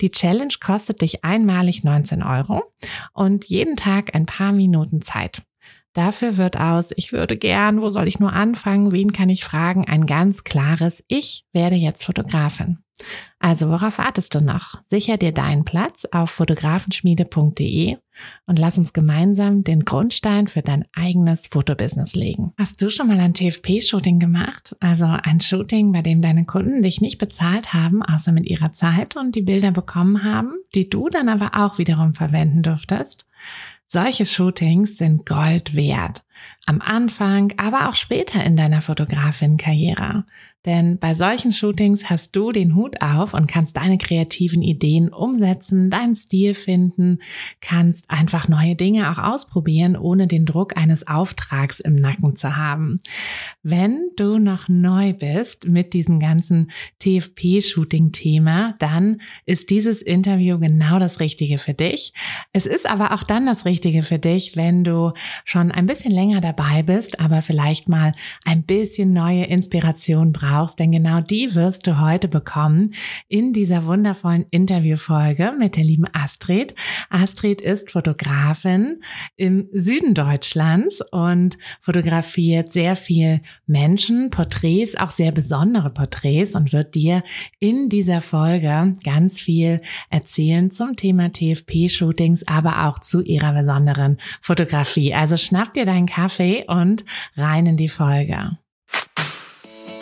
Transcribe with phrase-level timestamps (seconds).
[0.00, 2.62] Die Challenge kostet dich einmalig 19 Euro
[3.12, 5.42] und jeden Tag ein paar Minuten Zeit.
[5.96, 9.86] Dafür wird aus, ich würde gern, wo soll ich nur anfangen, wen kann ich fragen,
[9.86, 12.80] ein ganz klares, ich werde jetzt Fotografin.
[13.38, 14.82] Also worauf wartest du noch?
[14.88, 17.96] Sicher dir deinen Platz auf fotografenschmiede.de
[18.46, 22.52] und lass uns gemeinsam den Grundstein für dein eigenes Fotobusiness legen.
[22.58, 24.76] Hast du schon mal ein TFP-Shooting gemacht?
[24.80, 29.16] Also ein Shooting, bei dem deine Kunden dich nicht bezahlt haben, außer mit ihrer Zeit
[29.16, 33.26] und die Bilder bekommen haben, die du dann aber auch wiederum verwenden durftest?
[33.88, 36.24] Solche Shootings sind Gold wert.
[36.66, 40.24] Am Anfang, aber auch später in deiner Fotografin-Karriere.
[40.66, 45.90] Denn bei solchen Shootings hast du den Hut auf und kannst deine kreativen Ideen umsetzen,
[45.90, 47.20] deinen Stil finden,
[47.60, 53.00] kannst einfach neue Dinge auch ausprobieren, ohne den Druck eines Auftrags im Nacken zu haben.
[53.62, 61.20] Wenn du noch neu bist mit diesem ganzen TFP-Shooting-Thema, dann ist dieses Interview genau das
[61.20, 62.12] Richtige für dich.
[62.52, 65.12] Es ist aber auch dann das Richtige für dich, wenn du
[65.44, 68.12] schon ein bisschen länger dabei bist, aber vielleicht mal
[68.44, 72.94] ein bisschen neue Inspiration brauchst brauchst, denn genau die wirst du heute bekommen
[73.28, 76.74] in dieser wundervollen Interviewfolge mit der lieben Astrid.
[77.10, 79.00] Astrid ist Fotografin
[79.36, 86.94] im Süden Deutschlands und fotografiert sehr viel Menschen, Porträts, auch sehr besondere Porträts und wird
[86.94, 87.22] dir
[87.58, 95.14] in dieser Folge ganz viel erzählen zum Thema TFP-Shootings, aber auch zu ihrer besonderen Fotografie.
[95.14, 97.04] Also schnapp dir deinen Kaffee und
[97.36, 98.56] rein in die Folge.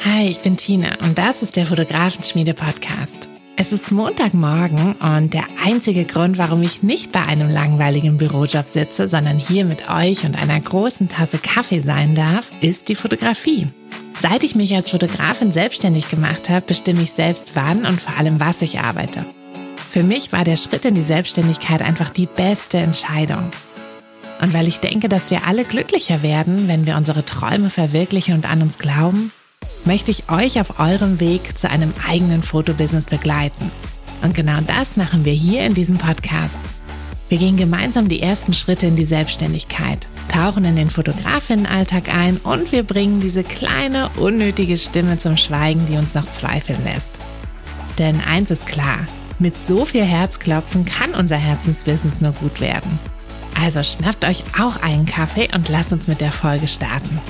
[0.04, 3.28] Hi, ich bin Tina und das ist der Fotografenschmiede Podcast.
[3.56, 9.08] Es ist Montagmorgen und der einzige Grund, warum ich nicht bei einem langweiligen Bürojob sitze,
[9.08, 13.66] sondern hier mit euch und einer großen Tasse Kaffee sein darf, ist die Fotografie.
[14.20, 18.38] Seit ich mich als Fotografin selbstständig gemacht habe, bestimme ich selbst wann und vor allem
[18.38, 19.26] was ich arbeite.
[19.90, 23.50] Für mich war der Schritt in die Selbstständigkeit einfach die beste Entscheidung.
[24.44, 28.44] Und weil ich denke, dass wir alle glücklicher werden, wenn wir unsere Träume verwirklichen und
[28.44, 29.32] an uns glauben,
[29.86, 33.70] möchte ich euch auf eurem Weg zu einem eigenen Fotobusiness begleiten.
[34.20, 36.58] Und genau das machen wir hier in diesem Podcast.
[37.30, 42.70] Wir gehen gemeinsam die ersten Schritte in die Selbstständigkeit, tauchen in den Fotografinnenalltag ein und
[42.70, 47.12] wir bringen diese kleine, unnötige Stimme zum Schweigen, die uns noch zweifeln lässt.
[47.96, 49.06] Denn eins ist klar,
[49.38, 52.98] mit so viel Herzklopfen kann unser Herzensbusiness nur gut werden.
[53.60, 57.20] Also schnappt euch auch einen Kaffee und lasst uns mit der Folge starten.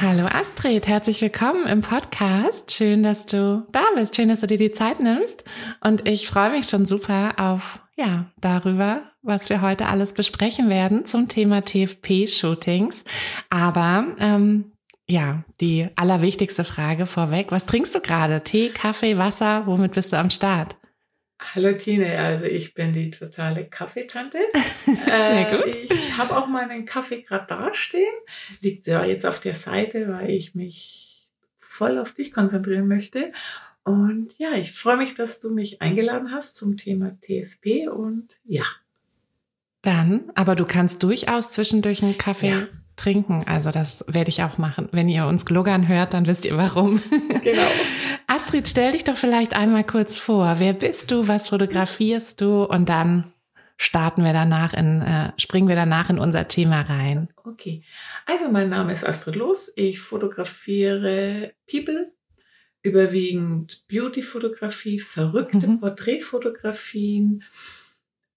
[0.00, 2.72] Hallo Astrid, herzlich willkommen im Podcast.
[2.72, 4.14] Schön, dass du da bist.
[4.14, 5.42] Schön, dass du dir die Zeit nimmst.
[5.80, 11.04] Und ich freue mich schon super auf, ja, darüber, was wir heute alles besprechen werden
[11.04, 13.02] zum Thema TFP-Shootings.
[13.50, 14.72] Aber, ähm,
[15.08, 17.50] ja, die allerwichtigste Frage vorweg.
[17.50, 18.42] Was trinkst du gerade?
[18.44, 19.66] Tee, Kaffee, Wasser?
[19.66, 20.76] Womit bist du am Start?
[21.40, 24.38] Hallo Tine, also ich bin die totale Kaffeetante.
[24.54, 25.74] Sehr gut.
[25.74, 28.12] Äh, ich habe auch meinen Kaffee gerade dastehen.
[28.60, 31.28] Liegt ja jetzt auf der Seite, weil ich mich
[31.60, 33.32] voll auf dich konzentrieren möchte.
[33.84, 38.64] Und ja, ich freue mich, dass du mich eingeladen hast zum Thema TFP und ja.
[39.82, 43.44] Dann, aber du kannst durchaus zwischendurch einen Kaffee ja trinken.
[43.46, 44.88] Also das werde ich auch machen.
[44.92, 47.00] Wenn ihr uns gluggern hört, dann wisst ihr warum.
[47.42, 47.62] Genau.
[48.26, 50.56] Astrid, stell dich doch vielleicht einmal kurz vor.
[50.58, 51.28] Wer bist du?
[51.28, 52.64] Was fotografierst du?
[52.64, 53.32] Und dann
[53.78, 57.28] starten wir danach in, äh, springen wir danach in unser Thema rein.
[57.44, 57.84] Okay.
[58.26, 59.72] Also mein Name ist Astrid Los.
[59.76, 62.12] Ich fotografiere People,
[62.82, 65.80] überwiegend Beauty-Fotografie, verrückte mhm.
[65.80, 67.44] Porträtfotografien,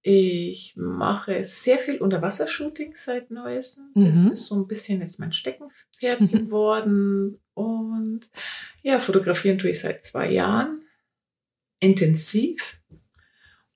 [0.04, 3.92] ich mache sehr viel Unterwassershooting seit neuestem.
[3.94, 4.06] Mhm.
[4.06, 7.40] Das ist so ein bisschen jetzt mein Steckenpferd geworden.
[7.54, 8.30] Und
[8.82, 10.82] ja, fotografieren tue ich seit zwei Jahren
[11.80, 12.80] intensiv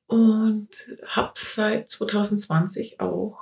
[0.08, 0.70] und
[1.06, 3.38] habe seit 2020 auch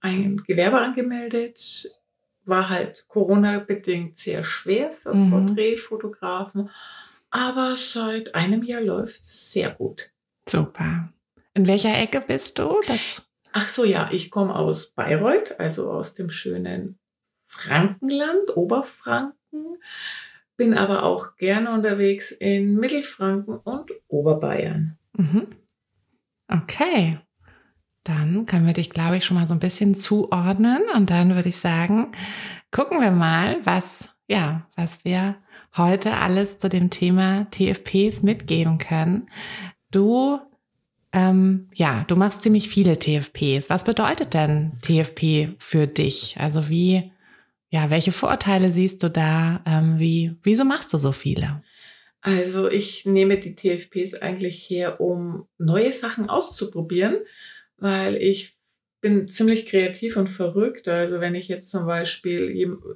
[0.00, 2.00] ein Gewerbe angemeldet.
[2.44, 5.30] War halt Corona-bedingt sehr schwer für mhm.
[5.30, 6.70] Porträtfotografen.
[7.30, 10.10] aber seit einem Jahr läuft es sehr gut.
[10.48, 11.13] Super.
[11.54, 12.80] In welcher Ecke bist du?
[12.86, 13.22] Das
[13.56, 16.98] Ach so, ja, ich komme aus Bayreuth, also aus dem schönen
[17.44, 19.76] Frankenland, Oberfranken,
[20.56, 24.98] bin aber auch gerne unterwegs in Mittelfranken und Oberbayern.
[25.12, 25.46] Mhm.
[26.48, 27.20] Okay.
[28.02, 31.48] Dann können wir dich, glaube ich, schon mal so ein bisschen zuordnen und dann würde
[31.48, 32.10] ich sagen,
[32.72, 35.36] gucken wir mal, was, ja, was wir
[35.76, 39.30] heute alles zu dem Thema TFPs mitgeben können.
[39.92, 40.40] Du,
[41.14, 43.70] ähm, ja, du machst ziemlich viele TFPs.
[43.70, 46.36] Was bedeutet denn TFP für dich?
[46.40, 47.12] Also wie,
[47.70, 49.62] ja, welche Vorteile siehst du da?
[49.64, 51.62] Ähm, wie, wieso machst du so viele?
[52.20, 57.18] Also ich nehme die TFPs eigentlich her, um neue Sachen auszuprobieren,
[57.76, 58.53] weil ich
[59.04, 60.88] bin ziemlich kreativ und verrückt.
[60.88, 62.48] Also wenn ich jetzt zum Beispiel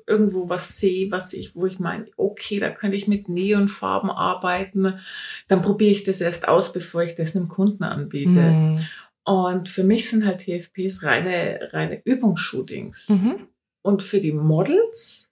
[0.06, 5.00] irgendwo was sehe, was ich, wo ich meine, okay, da könnte ich mit Neonfarben arbeiten,
[5.49, 8.31] dann probiere ich das erst aus, bevor ich das einem Kunden anbiete.
[8.31, 8.87] Mhm.
[9.25, 13.11] Und für mich sind halt TFPs reine, reine Übungsshootings.
[13.11, 13.49] Mhm.
[13.82, 15.31] Und für die Models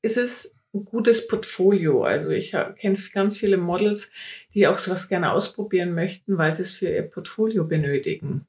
[0.00, 2.02] ist es ein gutes Portfolio.
[2.02, 4.10] Also ich kenne ganz viele Models,
[4.54, 8.46] die auch sowas gerne ausprobieren möchten, weil sie es für ihr Portfolio benötigen.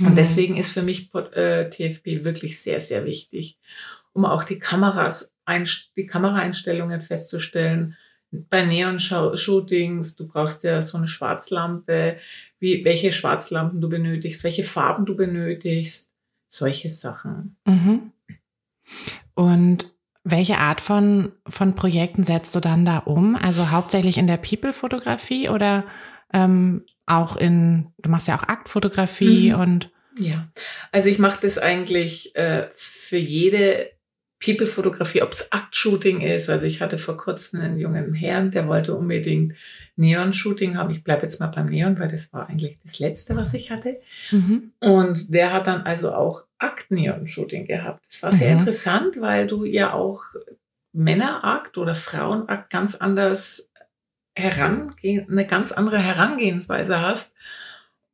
[0.00, 0.16] Und mhm.
[0.16, 3.58] deswegen ist für mich äh, TFP wirklich sehr, sehr wichtig,
[4.12, 5.34] um auch die Kameras,
[5.96, 7.96] die Kameraeinstellungen festzustellen.
[8.30, 12.16] Bei Neon-Shootings, du brauchst ja so eine Schwarzlampe,
[12.58, 16.14] wie, welche Schwarzlampen du benötigst, welche Farben du benötigst,
[16.48, 17.56] solche Sachen.
[17.66, 18.12] Mhm.
[19.34, 19.92] Und
[20.24, 23.34] welche Art von, von Projekten setzt du dann da um?
[23.34, 25.84] Also hauptsächlich in der People-Fotografie oder
[26.32, 29.60] ähm, auch in, du machst ja auch Aktfotografie mhm.
[29.60, 29.90] und.
[30.18, 30.48] Ja,
[30.90, 33.90] also ich mache das eigentlich äh, für jede
[34.44, 36.50] People-Fotografie, ob es Aktshooting ist.
[36.50, 39.54] Also ich hatte vor kurzem einen jungen Herrn, der wollte unbedingt
[39.96, 40.90] Neon-Shooting haben.
[40.90, 44.00] Ich bleibe jetzt mal beim Neon, weil das war eigentlich das Letzte, was ich hatte.
[44.30, 44.72] Mhm.
[44.80, 48.04] Und der hat dann also auch Akt-Neon-Shooting gehabt.
[48.10, 48.60] Das war sehr mhm.
[48.60, 50.24] interessant, weil du ja auch
[50.92, 53.70] Männerakt oder Frauenakt ganz anders
[54.34, 57.36] herangehen, eine ganz andere Herangehensweise hast.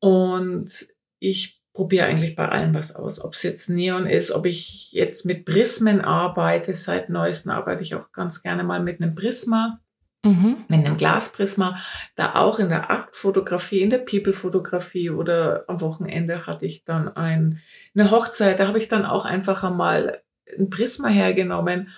[0.00, 0.70] Und
[1.19, 3.20] ich probiere eigentlich bei allem was aus.
[3.25, 6.75] Ob es jetzt Neon ist, ob ich jetzt mit Prismen arbeite.
[6.75, 9.81] Seit neuestem arbeite ich auch ganz gerne mal mit einem Prisma.
[10.25, 10.65] Mhm.
[10.67, 11.79] Mit einem Glasprisma,
[12.17, 17.61] da auch in der Aktfotografie, in der People-Fotografie oder am Wochenende hatte ich dann ein,
[17.94, 20.20] eine Hochzeit, da habe ich dann auch einfach einmal
[20.59, 21.91] ein Prisma hergenommen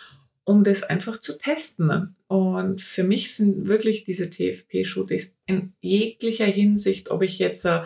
[0.45, 2.17] um das einfach zu testen.
[2.27, 7.83] Und für mich sind wirklich diese TFP-Shootings in jeglicher Hinsicht, ob ich jetzt äh,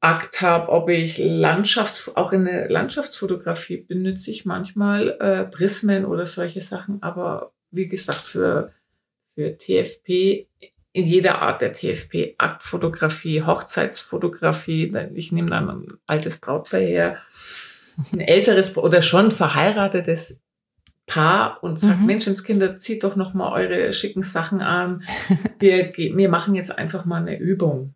[0.00, 6.26] Akt habe, ob ich Landschafts, auch in der Landschaftsfotografie benutze ich manchmal äh, Prismen oder
[6.26, 8.72] solche Sachen, aber wie gesagt, für,
[9.34, 10.46] für TFP,
[10.92, 17.18] in jeder Art der TFP, Aktfotografie, Hochzeitsfotografie, ich nehme dann ein altes Brautpaar her,
[18.12, 20.40] ein älteres oder schon verheiratetes
[21.08, 22.06] Paar und sagt, mhm.
[22.06, 25.02] Menschenskinder, zieht doch noch mal eure schicken Sachen an.
[25.58, 27.94] Wir, wir machen jetzt einfach mal eine Übung.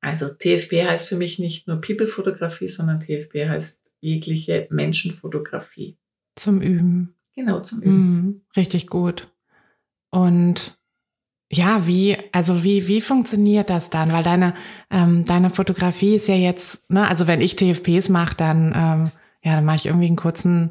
[0.00, 5.96] Also TFP heißt für mich nicht nur People-Fotografie, sondern TFP heißt jegliche Menschenfotografie.
[6.36, 7.14] Zum Üben.
[7.34, 7.92] Genau, zum Üben.
[7.92, 9.32] Mhm, richtig gut.
[10.10, 10.78] Und
[11.50, 14.12] ja, wie, also wie, wie funktioniert das dann?
[14.12, 14.54] Weil deine,
[14.90, 19.10] ähm, deine Fotografie ist ja jetzt, ne, also wenn ich TFPs mache, dann, ähm,
[19.42, 20.70] ja, dann mache ich irgendwie einen kurzen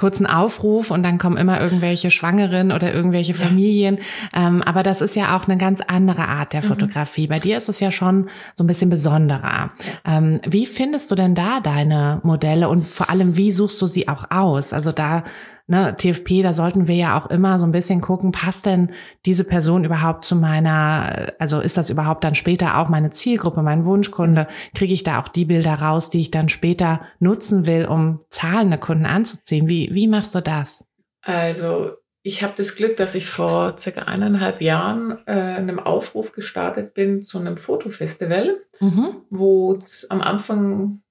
[0.00, 3.98] kurzen Aufruf und dann kommen immer irgendwelche Schwangeren oder irgendwelche Familien.
[4.32, 4.48] Ja.
[4.48, 6.68] Ähm, aber das ist ja auch eine ganz andere Art der mhm.
[6.68, 7.24] Fotografie.
[7.24, 7.28] Mhm.
[7.28, 9.70] Bei dir ist es ja schon so ein bisschen besonderer.
[10.06, 14.08] Ähm, wie findest du denn da deine Modelle und vor allem, wie suchst du sie
[14.08, 14.72] auch aus?
[14.72, 15.22] Also da
[15.70, 18.92] ne, TFP, da sollten wir ja auch immer so ein bisschen gucken, passt denn
[19.24, 23.84] diese Person überhaupt zu meiner, also ist das überhaupt dann später auch meine Zielgruppe, mein
[23.84, 24.48] Wunschkunde?
[24.74, 28.78] Kriege ich da auch die Bilder raus, die ich dann später nutzen will, um zahlende
[28.78, 29.68] Kunden anzuziehen?
[29.68, 30.84] Wie, wie machst du das?
[31.22, 36.94] Also ich habe das Glück, dass ich vor circa eineinhalb Jahren äh, einem Aufruf gestartet
[36.94, 39.22] bin zu einem Fotofestival, mhm.
[39.30, 41.02] wo am Anfang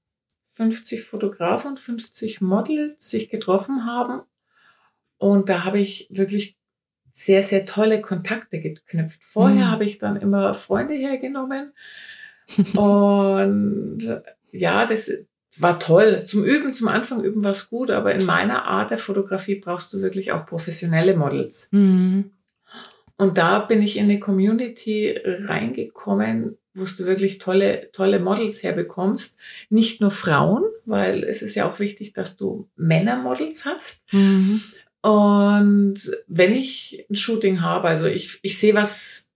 [0.52, 4.22] 50 Fotografen und 50 Models sich getroffen haben
[5.20, 6.58] und da habe ich wirklich
[7.12, 9.22] sehr, sehr tolle Kontakte geknüpft.
[9.22, 9.72] Vorher mhm.
[9.72, 11.74] habe ich dann immer Freunde hergenommen.
[12.76, 14.22] und
[14.52, 15.12] ja, das
[15.58, 16.24] war toll.
[16.24, 19.94] Zum Üben, zum Anfang üben war es gut, aber in meiner Art der Fotografie brauchst
[19.94, 21.68] du wirklich auch professionelle Models.
[21.72, 22.32] Mhm.
[23.18, 29.38] Und da bin ich in eine Community reingekommen, wo du wirklich tolle, tolle Models herbekommst.
[29.70, 34.04] Nicht nur Frauen, weil es ist ja auch wichtig, dass du Männermodels hast.
[34.14, 34.62] Mhm
[35.02, 39.32] Und wenn ich ein Shooting habe, also ich, ich sehe was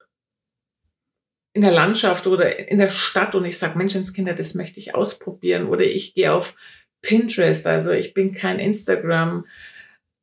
[1.54, 5.68] in der Landschaft oder in der Stadt und ich sage, Menschenskinder, das möchte ich ausprobieren.
[5.68, 6.56] Oder ich gehe auf
[7.02, 7.68] Pinterest.
[7.68, 9.46] Also ich bin kein Instagram.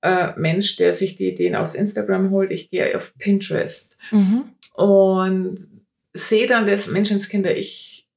[0.03, 2.51] Äh, Mensch, der sich die Ideen aus Instagram holt.
[2.51, 4.45] Ich gehe auf Pinterest mhm.
[4.73, 5.69] und
[6.13, 7.57] sehe dann das Menschenskinder.
[7.57, 8.09] Ich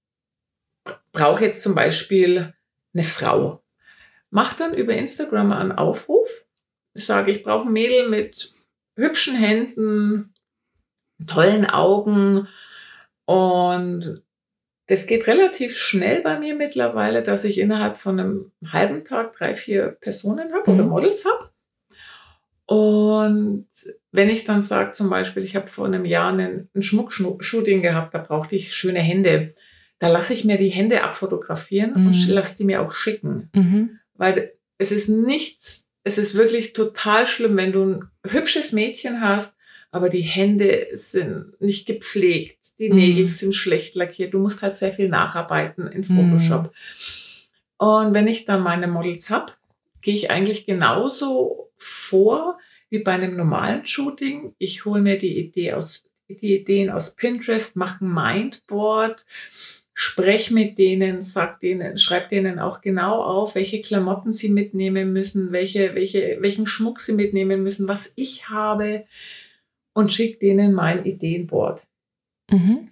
[1.12, 2.54] brauche jetzt zum Beispiel
[2.94, 3.62] eine Frau.
[4.30, 6.43] Mach dann über Instagram einen Aufruf.
[6.94, 8.54] Ich sage, ich brauche ein Mädel mit
[8.96, 10.34] hübschen Händen,
[11.26, 12.48] tollen Augen
[13.26, 14.24] und
[14.88, 19.56] das geht relativ schnell bei mir mittlerweile, dass ich innerhalb von einem halben Tag drei,
[19.56, 20.80] vier Personen habe mhm.
[20.80, 21.50] oder Models habe.
[22.66, 23.68] Und
[24.12, 28.14] wenn ich dann sage, zum Beispiel, ich habe vor einem Jahr einen, ein Schmuckshooting gehabt,
[28.14, 29.54] da brauchte ich schöne Hände.
[30.00, 32.08] Da lasse ich mir die Hände abfotografieren mhm.
[32.08, 33.50] und lasse die mir auch schicken.
[33.54, 34.00] Mhm.
[34.16, 39.58] Weil es ist nichts, es ist wirklich total schlimm, wenn du ein hübsches Mädchen hast,
[39.92, 42.96] aber die Hände sind nicht gepflegt, die mhm.
[42.96, 46.64] Nägel sind schlecht lackiert, du musst halt sehr viel nacharbeiten in Photoshop.
[46.64, 46.70] Mhm.
[47.78, 49.54] Und wenn ich dann meine Models habe,
[50.02, 52.58] gehe ich eigentlich genauso vor
[52.90, 54.54] wie bei einem normalen Shooting.
[54.58, 59.26] Ich hole mir die Idee aus, die Ideen aus Pinterest, mache ein Mindboard,
[59.94, 65.52] spreche mit denen, sag denen, schreib denen auch genau auf, welche Klamotten sie mitnehmen müssen,
[65.52, 69.06] welche, welche, welchen Schmuck sie mitnehmen müssen, was ich habe
[69.94, 71.86] und schicke denen mein Ideenboard.
[72.50, 72.90] Mhm.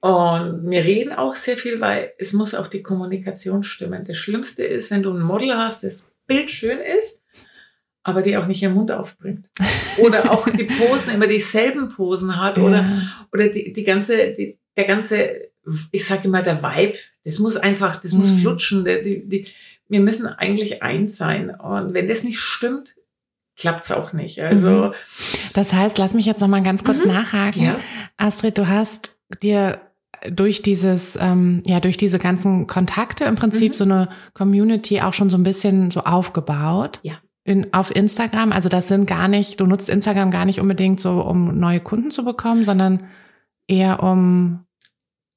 [0.00, 4.04] Und wir reden auch sehr viel, weil es muss auch die Kommunikation stimmen.
[4.04, 7.22] Das Schlimmste ist, wenn du ein Model hast, das Bild schön ist,
[8.02, 9.48] aber die auch nicht ihren Mund aufbringt.
[9.98, 13.26] Oder auch die Posen immer dieselben Posen hat oder, ja.
[13.32, 15.52] oder die, die ganze, die, der ganze,
[15.92, 18.38] ich sage immer, der Vibe, das muss einfach, das muss mhm.
[18.38, 18.84] flutschen.
[18.84, 19.46] Der, die, die,
[19.88, 21.50] wir müssen eigentlich eins sein.
[21.50, 22.94] Und wenn das nicht stimmt,
[23.56, 24.40] klappt es auch nicht.
[24.40, 24.94] Also mhm.
[25.54, 27.08] das heißt, lass mich jetzt noch mal ganz kurz mhm.
[27.08, 27.62] nachhaken.
[27.62, 27.80] Ja.
[28.16, 29.80] Astrid, du hast dir
[30.30, 33.76] durch dieses, ähm, ja, durch diese ganzen Kontakte im Prinzip mhm.
[33.76, 37.00] so eine Community auch schon so ein bisschen so aufgebaut.
[37.02, 37.14] Ja.
[37.46, 38.52] In, auf Instagram.
[38.52, 42.10] Also das sind gar nicht, du nutzt Instagram gar nicht unbedingt so, um neue Kunden
[42.10, 43.04] zu bekommen, sondern
[43.66, 44.63] eher um.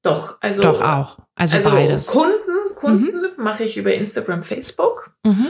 [0.02, 0.62] Doch, also.
[0.62, 1.18] Doch auch.
[1.34, 2.06] Also, also beides.
[2.08, 3.42] Kunden, Kunden mhm.
[3.42, 5.12] mache ich über Instagram, Facebook.
[5.24, 5.48] Mhm.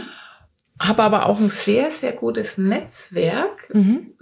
[0.80, 4.16] Habe aber auch ein sehr, sehr gutes Netzwerk, mhm.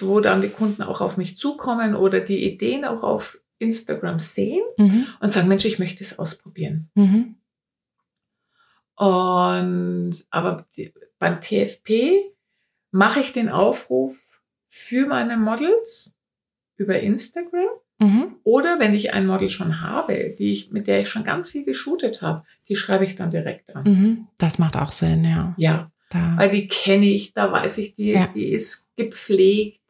[0.00, 4.62] wo dann die Kunden auch auf mich zukommen oder die Ideen auch auf Instagram sehen
[4.78, 5.06] mhm.
[5.20, 6.90] und sagen, Mensch, ich möchte es ausprobieren.
[6.94, 7.36] Mhm.
[8.96, 12.32] Und aber die, beim TFP
[12.90, 14.16] mache ich den Aufruf
[14.70, 16.14] für meine Models
[16.76, 17.68] über Instagram.
[17.98, 18.36] Mhm.
[18.44, 21.64] Oder wenn ich ein Model schon habe, die ich, mit der ich schon ganz viel
[21.64, 23.84] geshootet habe, die schreibe ich dann direkt an.
[23.84, 24.26] Mhm.
[24.38, 25.54] Das macht auch Sinn, ja.
[25.56, 25.90] Ja.
[26.10, 26.34] Da.
[26.36, 28.28] Weil die kenne ich, da weiß ich, die, ja.
[28.28, 29.80] die ist gepflegt,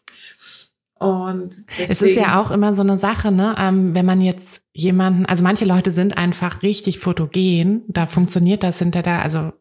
[0.99, 3.55] und deswegen, es ist ja auch immer so eine Sache, ne?
[3.59, 8.79] Ähm, wenn man jetzt jemanden, also manche Leute sind einfach richtig fotogen, da funktioniert das
[8.79, 9.53] hinter der, also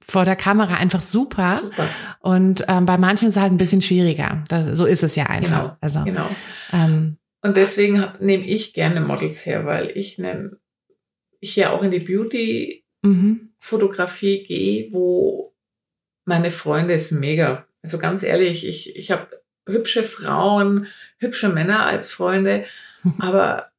[0.00, 1.60] vor der Kamera einfach super.
[1.62, 1.86] super.
[2.20, 4.42] Und ähm, bei manchen ist es halt ein bisschen schwieriger.
[4.48, 5.62] Das, so ist es ja einfach.
[5.62, 6.26] Genau, also, genau.
[6.72, 10.56] Ähm, und deswegen nehme ich gerne Models her, weil ich ne,
[11.40, 14.46] ich ja auch in die Beauty-Fotografie mhm.
[14.46, 15.54] gehe, wo
[16.24, 17.66] meine Freunde ist mega.
[17.82, 20.86] Also ganz ehrlich, ich, ich habe hübsche Frauen,
[21.18, 22.64] hübsche Männer als Freunde,
[23.18, 23.70] aber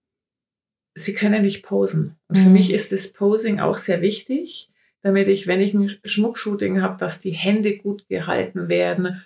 [0.94, 2.18] sie können nicht posen.
[2.28, 2.54] Und für mhm.
[2.54, 4.70] mich ist das Posing auch sehr wichtig,
[5.02, 9.26] damit ich, wenn ich ein Schmuckshooting habe, dass die Hände gut gehalten werden.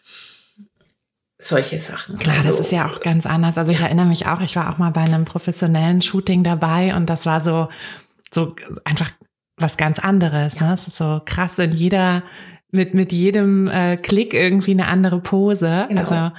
[1.42, 2.20] Solche Sachen.
[2.20, 3.58] Klar, also, das ist ja auch ganz anders.
[3.58, 7.10] Also ich erinnere mich auch, ich war auch mal bei einem professionellen Shooting dabei und
[7.10, 7.70] das war so,
[8.30, 9.12] so einfach
[9.56, 10.56] was ganz anderes.
[10.56, 10.68] Ja.
[10.68, 10.74] Ne?
[10.74, 12.24] Es ist so krass in jeder,
[12.72, 15.86] mit, mit jedem äh, Klick irgendwie eine andere Pose.
[15.88, 16.02] Genau.
[16.02, 16.32] Also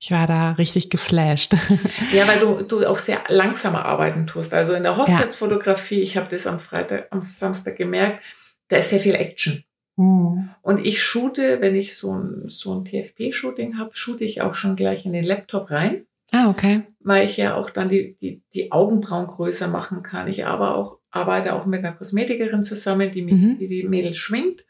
[0.00, 1.54] ich war da richtig geflasht.
[2.12, 4.54] Ja, weil du, du auch sehr langsamer arbeiten tust.
[4.54, 8.22] Also in der Hochzeitsfotografie, ich habe das am Freitag, am Samstag gemerkt,
[8.68, 9.62] da ist sehr viel Action.
[9.98, 10.50] Mhm.
[10.62, 14.76] Und ich shoote, wenn ich so ein, so ein TFP-Shooting habe, shoote ich auch schon
[14.76, 16.06] gleich in den Laptop rein.
[16.32, 16.82] Ah, okay.
[17.00, 20.28] Weil ich ja auch dann die, die, die Augenbrauen größer machen kann.
[20.28, 23.58] Ich aber auch, arbeite auch mit einer Kosmetikerin zusammen, die, mhm.
[23.58, 24.64] die die Mädels schminkt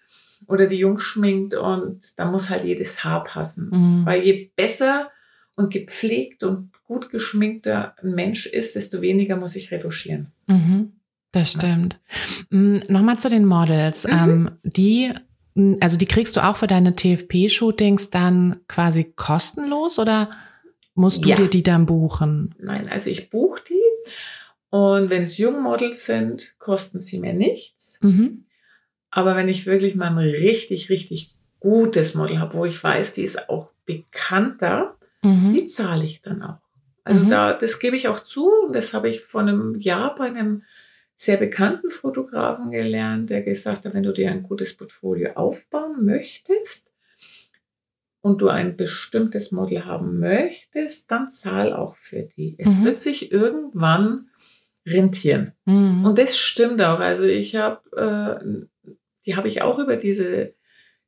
[0.47, 3.71] oder die Jungs schminkt und da muss halt jedes Haar passen.
[3.71, 4.07] Mhm.
[4.07, 5.11] Weil je besser
[5.57, 10.33] und gepflegt und gut geschminkter ein Mensch ist, desto weniger muss ich retuschieren.
[10.47, 10.93] Mhm.
[11.33, 11.99] Das stimmt.
[12.51, 14.07] Mm, nochmal zu den Models.
[14.07, 14.13] Mhm.
[14.13, 15.13] Ähm, die,
[15.81, 20.31] also die kriegst du auch für deine TFP-Shootings dann quasi kostenlos oder
[20.95, 21.37] musst du ja.
[21.37, 22.55] dir die dann buchen?
[22.59, 23.79] Nein, also ich buche die
[24.71, 27.99] und wenn es Jungmodels sind, kosten sie mir nichts.
[28.03, 28.45] Mhm.
[29.11, 33.23] Aber wenn ich wirklich mal ein richtig, richtig gutes Model habe, wo ich weiß, die
[33.23, 35.55] ist auch bekannter, mhm.
[35.55, 36.59] die zahle ich dann auch.
[37.05, 37.31] Also mhm.
[37.31, 40.63] da, das gebe ich auch zu und das habe ich vor einem Jahr bei einem
[41.19, 46.93] sehr bekannten Fotografen gelernt, der gesagt hat, wenn du dir ein gutes Portfolio aufbauen möchtest
[48.21, 52.55] und du ein bestimmtes Model haben möchtest, dann zahl auch für die.
[52.57, 52.85] Es mhm.
[52.85, 54.31] wird sich irgendwann
[54.87, 55.55] rentieren.
[55.65, 56.05] Mhm.
[56.05, 57.01] Und das stimmt auch.
[57.01, 58.93] Also ich habe, äh,
[59.27, 60.55] die habe ich auch über diese,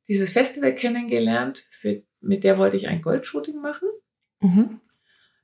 [0.09, 1.63] dieses Festival kennengelernt.
[1.79, 3.87] Für, mit der wollte ich ein Goldshooting machen.
[4.41, 4.81] Mhm.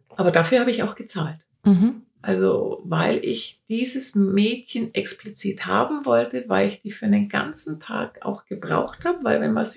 [0.09, 1.39] Aber dafür habe ich auch gezahlt.
[1.63, 2.01] Mhm.
[2.21, 8.19] Also, weil ich dieses Mädchen explizit haben wollte, weil ich die für einen ganzen Tag
[8.23, 9.67] auch gebraucht habe, weil wenn man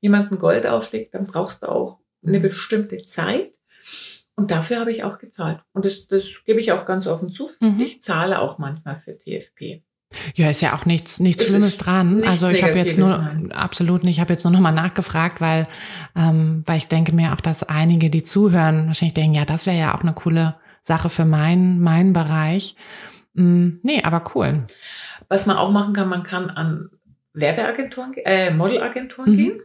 [0.00, 3.52] jemandem Gold auflegt, dann brauchst du auch eine bestimmte Zeit.
[4.34, 5.60] Und dafür habe ich auch gezahlt.
[5.72, 7.48] Und das, das gebe ich auch ganz offen zu.
[7.60, 7.80] Mhm.
[7.80, 9.82] Ich zahle auch manchmal für TFP.
[10.34, 12.22] Ja, ist ja auch nichts, nichts es Schlimmes dran.
[12.24, 13.50] Also ich habe jetzt nur sein.
[13.52, 15.66] absolut nicht, ich habe jetzt nur noch mal nachgefragt, weil,
[16.14, 19.78] ähm, weil ich denke mir auch, dass einige, die zuhören, wahrscheinlich denken, ja, das wäre
[19.78, 20.54] ja auch eine coole
[20.86, 22.76] Sache für meinen, meinen Bereich.
[23.34, 24.64] Mm, nee, aber cool.
[25.28, 26.90] Was man auch machen kann, man kann an
[27.32, 29.36] Werbeagenturen, äh, Modelagenturen mhm.
[29.36, 29.60] gehen.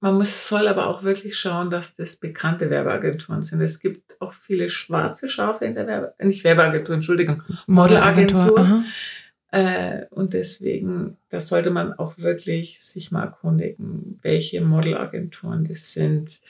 [0.00, 3.60] Man muss, soll aber auch wirklich schauen, dass das bekannte Werbeagenturen sind.
[3.60, 8.40] Es gibt auch viele schwarze Schafe in der Werbe, nicht Werbeagentur, Entschuldigung, Modelagentur.
[8.40, 8.84] Modelagentur
[9.52, 16.40] äh, und deswegen, da sollte man auch wirklich sich mal erkundigen, welche Modelagenturen das sind.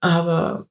[0.00, 0.66] Aber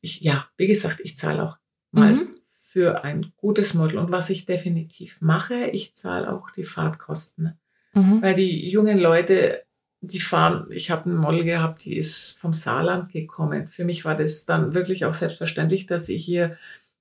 [0.00, 1.58] ich, ja, wie gesagt, ich zahle auch
[1.96, 2.28] mal mhm.
[2.68, 3.98] für ein gutes Model.
[3.98, 7.58] Und was ich definitiv mache, ich zahle auch die Fahrtkosten.
[7.94, 8.22] Mhm.
[8.22, 9.62] Weil die jungen Leute,
[10.00, 13.68] die fahren, ich habe ein Model gehabt, die ist vom Saarland gekommen.
[13.68, 16.56] Für mich war das dann wirklich auch selbstverständlich, dass ich hier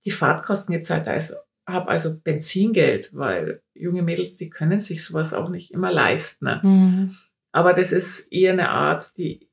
[0.05, 1.07] die Fahrtkosten gezahlt
[1.67, 6.45] habe, also Benzingeld, weil junge Mädels, die können sich sowas auch nicht immer leisten.
[6.45, 6.59] Ne?
[6.63, 7.15] Mhm.
[7.51, 9.49] Aber das ist eher eine Art, die,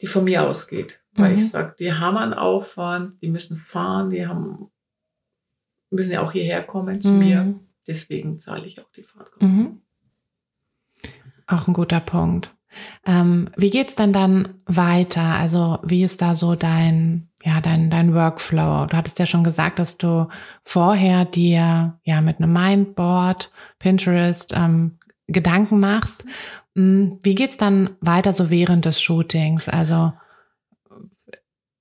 [0.00, 1.00] die von mir ausgeht.
[1.14, 1.38] Weil mhm.
[1.38, 4.69] ich sage, die haben einen Aufwand, die müssen fahren, die haben,
[5.90, 7.18] müssen ja auch hierher kommen zu mhm.
[7.18, 7.54] mir.
[7.86, 9.58] Deswegen zahle ich auch die Fahrtkosten.
[9.58, 9.82] Mhm.
[11.46, 12.54] Auch ein guter Punkt.
[13.04, 15.22] Ähm, wie geht's denn dann weiter?
[15.22, 18.86] Also wie ist da so dein, ja, dein, dein Workflow?
[18.86, 20.28] Du hattest ja schon gesagt, dass du
[20.62, 23.50] vorher dir ja mit einem Mindboard,
[23.80, 26.24] Pinterest ähm, Gedanken machst.
[26.76, 29.68] Hm, wie geht's dann weiter so während des Shootings?
[29.68, 30.12] Also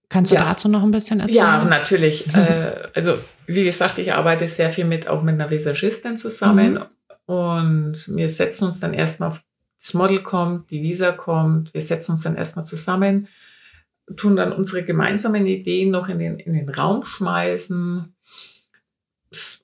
[0.09, 0.41] Kannst du ja.
[0.41, 1.37] dazu noch ein bisschen erzählen?
[1.37, 2.27] Ja, natürlich.
[2.35, 3.19] äh, also
[3.49, 7.33] wie gesagt, ich arbeite sehr viel mit auch mit einer Visagistin zusammen mhm.
[7.33, 9.43] und wir setzen uns dann erstmal auf
[9.81, 13.27] das Model kommt, die Visa kommt, wir setzen uns dann erstmal zusammen,
[14.15, 18.13] tun dann unsere gemeinsamen Ideen noch in den, in den Raum schmeißen.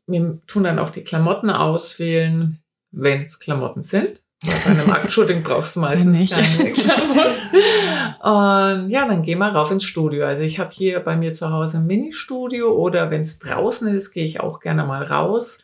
[0.07, 2.59] Wir tun dann auch die Klamotten auswählen,
[2.91, 4.23] wenn es Klamotten sind.
[4.45, 6.33] Bei einem Aktshooting brauchst du meistens nicht.
[6.33, 6.75] keine
[8.25, 10.25] Und ja, dann gehen wir rauf ins Studio.
[10.25, 14.13] Also ich habe hier bei mir zu Hause ein Mini-Studio oder wenn es draußen ist,
[14.13, 15.59] gehe ich auch gerne mal raus.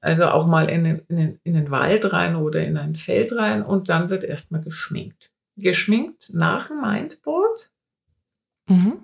[0.00, 3.32] Also auch mal in den, in, den, in den Wald rein oder in ein Feld
[3.32, 5.30] rein und dann wird erstmal geschminkt.
[5.56, 7.70] Geschminkt nach dem Mindboard,
[8.68, 9.02] mhm.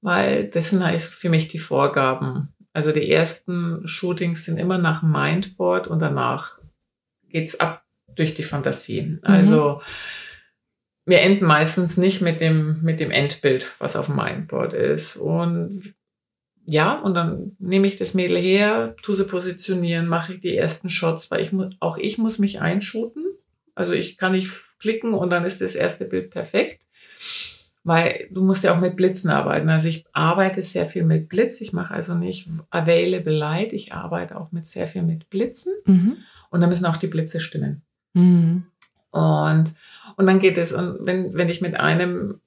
[0.00, 2.54] weil das sind halt für mich die Vorgaben.
[2.72, 6.58] Also die ersten Shootings sind immer nach dem Mindboard und danach
[7.28, 7.84] geht's ab
[8.20, 9.02] durch die Fantasie.
[9.02, 9.18] Mhm.
[9.22, 9.80] Also
[11.06, 15.16] wir enden meistens nicht mit dem, mit dem Endbild, was auf dem Mindboard ist.
[15.16, 15.94] Und
[16.66, 20.90] ja, und dann nehme ich das Mädel her, tue sie positionieren, mache ich die ersten
[20.90, 23.24] Shots, weil ich muss, auch ich muss mich einschuten.
[23.74, 26.82] Also ich kann nicht klicken und dann ist das erste Bild perfekt.
[27.82, 29.70] Weil du musst ja auch mit Blitzen arbeiten.
[29.70, 31.62] Also ich arbeite sehr viel mit Blitz.
[31.62, 33.72] Ich mache also nicht Available Light.
[33.72, 35.72] Ich arbeite auch mit sehr viel mit Blitzen.
[35.86, 36.18] Mhm.
[36.50, 37.82] Und dann müssen auch die Blitze stimmen.
[38.14, 38.64] Mhm.
[39.10, 39.74] Und,
[40.16, 42.40] und dann geht es, und wenn, wenn ich mit einem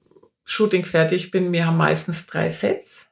[0.44, 3.10] Shooting fertig bin, wir haben meistens drei Sets,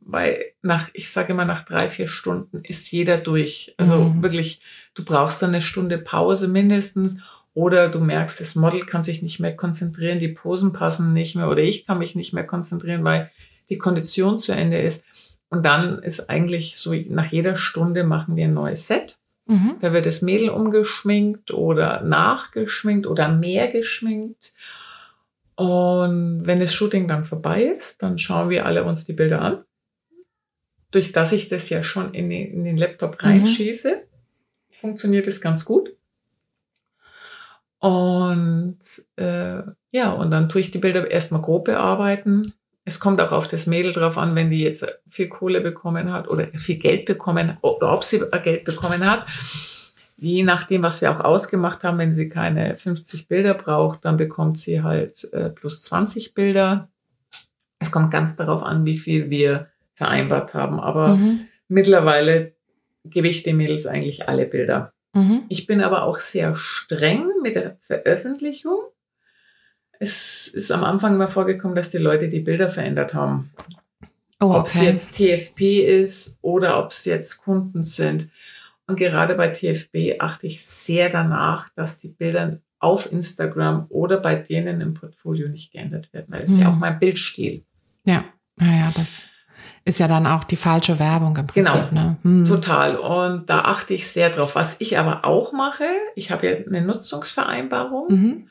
[0.00, 3.74] weil nach, ich sage immer, nach drei, vier Stunden ist jeder durch.
[3.76, 4.22] Also mhm.
[4.22, 4.60] wirklich,
[4.94, 7.20] du brauchst dann eine Stunde Pause mindestens.
[7.54, 11.48] Oder du merkst, das Model kann sich nicht mehr konzentrieren, die Posen passen nicht mehr
[11.48, 13.30] oder ich kann mich nicht mehr konzentrieren, weil
[13.70, 15.06] die Kondition zu Ende ist.
[15.48, 19.16] Und dann ist eigentlich so, nach jeder Stunde machen wir ein neues Set.
[19.46, 19.76] Mhm.
[19.80, 24.52] Da wird das Mädel umgeschminkt oder nachgeschminkt oder mehr geschminkt.
[25.54, 29.64] Und wenn das Shooting dann vorbei ist, dann schauen wir alle uns die Bilder an.
[30.90, 33.28] Durch das ich das ja schon in den, in den Laptop mhm.
[33.28, 34.74] reinschieße, mhm.
[34.80, 35.96] funktioniert es ganz gut.
[37.78, 38.78] Und
[39.16, 42.52] äh, ja, und dann tue ich die Bilder erstmal grob bearbeiten,
[42.86, 46.28] es kommt auch auf das Mädel drauf an, wenn die jetzt viel Kohle bekommen hat
[46.28, 49.26] oder viel Geld bekommen oder ob sie Geld bekommen hat.
[50.16, 54.58] je nachdem, was wir auch ausgemacht haben, wenn sie keine 50 Bilder braucht, dann bekommt
[54.58, 56.88] sie halt äh, plus 20 Bilder.
[57.80, 60.78] Es kommt ganz darauf an, wie viel wir vereinbart haben.
[60.78, 61.48] Aber mhm.
[61.66, 62.54] mittlerweile
[63.04, 64.92] gebe ich den Mädels eigentlich alle Bilder.
[65.12, 65.42] Mhm.
[65.48, 68.78] Ich bin aber auch sehr streng mit der Veröffentlichung.
[69.98, 73.52] Es ist am Anfang mal vorgekommen, dass die Leute die Bilder verändert haben.
[74.40, 74.58] Oh, okay.
[74.58, 78.30] Ob es jetzt TFP ist oder ob es jetzt Kunden sind.
[78.86, 84.36] Und gerade bei TFB achte ich sehr danach, dass die Bilder auf Instagram oder bei
[84.36, 86.60] denen im Portfolio nicht geändert werden, weil es mhm.
[86.60, 87.64] ja auch mein Bildstil.
[88.04, 88.24] Ja,
[88.56, 89.28] naja, das
[89.84, 91.88] ist ja dann auch die falsche Werbung im Prinzip.
[91.88, 92.16] Genau, ne?
[92.22, 92.44] hm.
[92.44, 92.96] total.
[92.96, 94.54] Und da achte ich sehr drauf.
[94.54, 98.48] Was ich aber auch mache, ich habe ja eine Nutzungsvereinbarung mhm.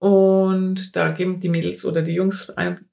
[0.00, 2.52] Und da geben die Mädels oder die Jungs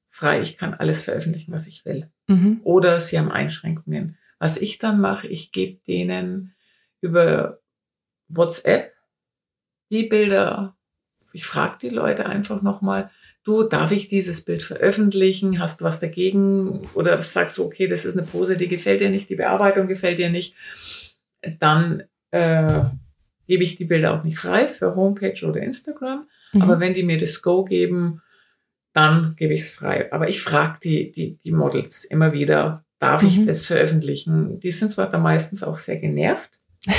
[0.10, 2.10] frei, ich kann alles veröffentlichen, was ich will.
[2.28, 2.60] Mhm.
[2.64, 4.18] Oder sie haben Einschränkungen.
[4.40, 6.54] Was ich dann mache, ich gebe denen
[7.00, 7.60] über
[8.28, 8.94] WhatsApp
[9.90, 10.76] die Bilder,
[11.32, 13.10] ich frage die Leute einfach nochmal,
[13.46, 15.60] du, darf ich dieses Bild veröffentlichen?
[15.60, 16.82] Hast du was dagegen?
[16.94, 20.20] Oder sagst du, okay, das ist eine Pose, die gefällt dir nicht, die Bearbeitung gefällt
[20.20, 20.56] dir nicht?
[21.60, 22.82] Dann äh,
[23.48, 26.28] gebe ich die Bilder auch nicht frei für Homepage oder Instagram.
[26.54, 26.62] Mhm.
[26.62, 28.22] Aber wenn die mir das Go geben,
[28.94, 30.12] dann gebe ich es frei.
[30.12, 33.28] Aber ich frage die, die, die Models immer wieder, darf mhm.
[33.28, 34.60] ich das veröffentlichen?
[34.60, 36.52] Die sind zwar da meistens auch sehr genervt.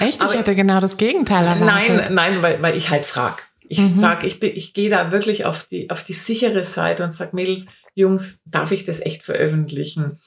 [0.00, 0.22] Echt?
[0.22, 1.66] ich hätte genau das Gegenteil erwartet.
[1.66, 3.42] Nein, nein, weil, weil ich halt frage.
[3.68, 3.98] Ich mhm.
[3.98, 7.66] sage, ich, ich gehe da wirklich auf die, auf die sichere Seite und sage, Mädels,
[7.94, 10.20] Jungs, darf ich das echt veröffentlichen?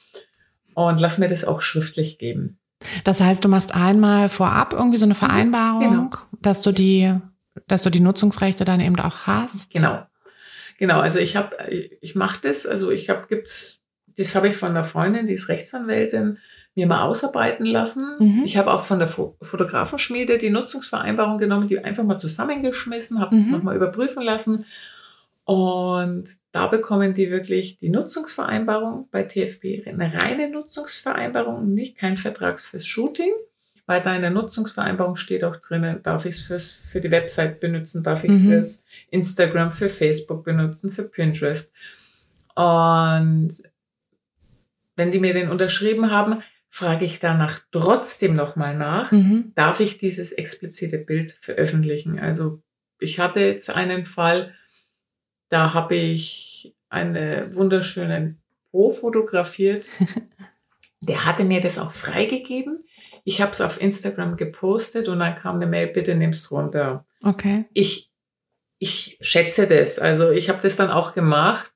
[0.74, 2.60] Und lass mir das auch schriftlich geben.
[3.04, 6.10] Das heißt, du machst einmal vorab irgendwie so eine mhm, Vereinbarung, genau.
[6.42, 7.14] dass du die,
[7.68, 9.72] dass du die Nutzungsrechte dann eben auch hast.
[9.74, 10.06] Genau.
[10.78, 13.84] Genau, also ich habe, ich mache das, also ich habe, gibt's,
[14.18, 16.40] das habe ich von einer Freundin, die ist Rechtsanwältin,
[16.74, 18.16] mir mal ausarbeiten lassen.
[18.20, 18.44] Mhm.
[18.46, 23.36] Ich habe auch von der Fo Fotografenschmiede die Nutzungsvereinbarung genommen, die einfach mal zusammengeschmissen, habe
[23.36, 23.40] mhm.
[23.40, 24.66] das nochmal überprüfen lassen.
[25.44, 32.60] Und da bekommen die wirklich die Nutzungsvereinbarung bei TFB, eine reine Nutzungsvereinbarung, nicht kein Vertrag
[32.60, 33.34] fürs Shooting,
[33.98, 38.32] in der Nutzungsvereinbarung steht auch drinnen, darf ich es für die Website benutzen, darf ich
[38.32, 38.50] mhm.
[38.50, 41.74] fürs Instagram, für Facebook benutzen, für Pinterest.
[42.56, 43.52] Und
[44.96, 49.52] wenn die mir den unterschrieben haben, frage ich danach trotzdem nochmal nach, mhm.
[49.56, 52.20] darf ich dieses explizite Bild veröffentlichen?
[52.20, 52.62] Also
[53.00, 54.54] ich hatte jetzt einen Fall,
[55.50, 58.36] da habe ich eine wunderschöne
[58.72, 59.88] Po fotografiert.
[61.02, 62.86] Der hatte mir das auch freigegeben.
[63.24, 67.06] Ich habe es auf Instagram gepostet und dann kam eine Mail, bitte nimm's runter.
[67.24, 67.66] Okay.
[67.74, 68.12] Ich,
[68.80, 70.00] ich schätze das.
[70.00, 71.72] Also ich habe das dann auch gemacht,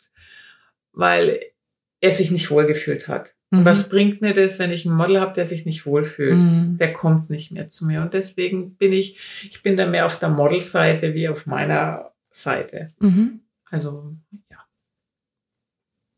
[0.91, 1.39] weil
[2.01, 3.35] er sich nicht wohlgefühlt hat.
[3.51, 3.59] Mhm.
[3.59, 6.41] Und was bringt mir das, wenn ich einen Model habe, der sich nicht wohlfühlt?
[6.41, 6.77] Mhm.
[6.79, 8.01] Der kommt nicht mehr zu mir.
[8.01, 9.17] Und deswegen bin ich,
[9.49, 12.93] ich bin da mehr auf der Modelseite wie auf meiner Seite.
[12.99, 13.41] Mhm.
[13.69, 14.15] Also,
[14.49, 14.57] ja.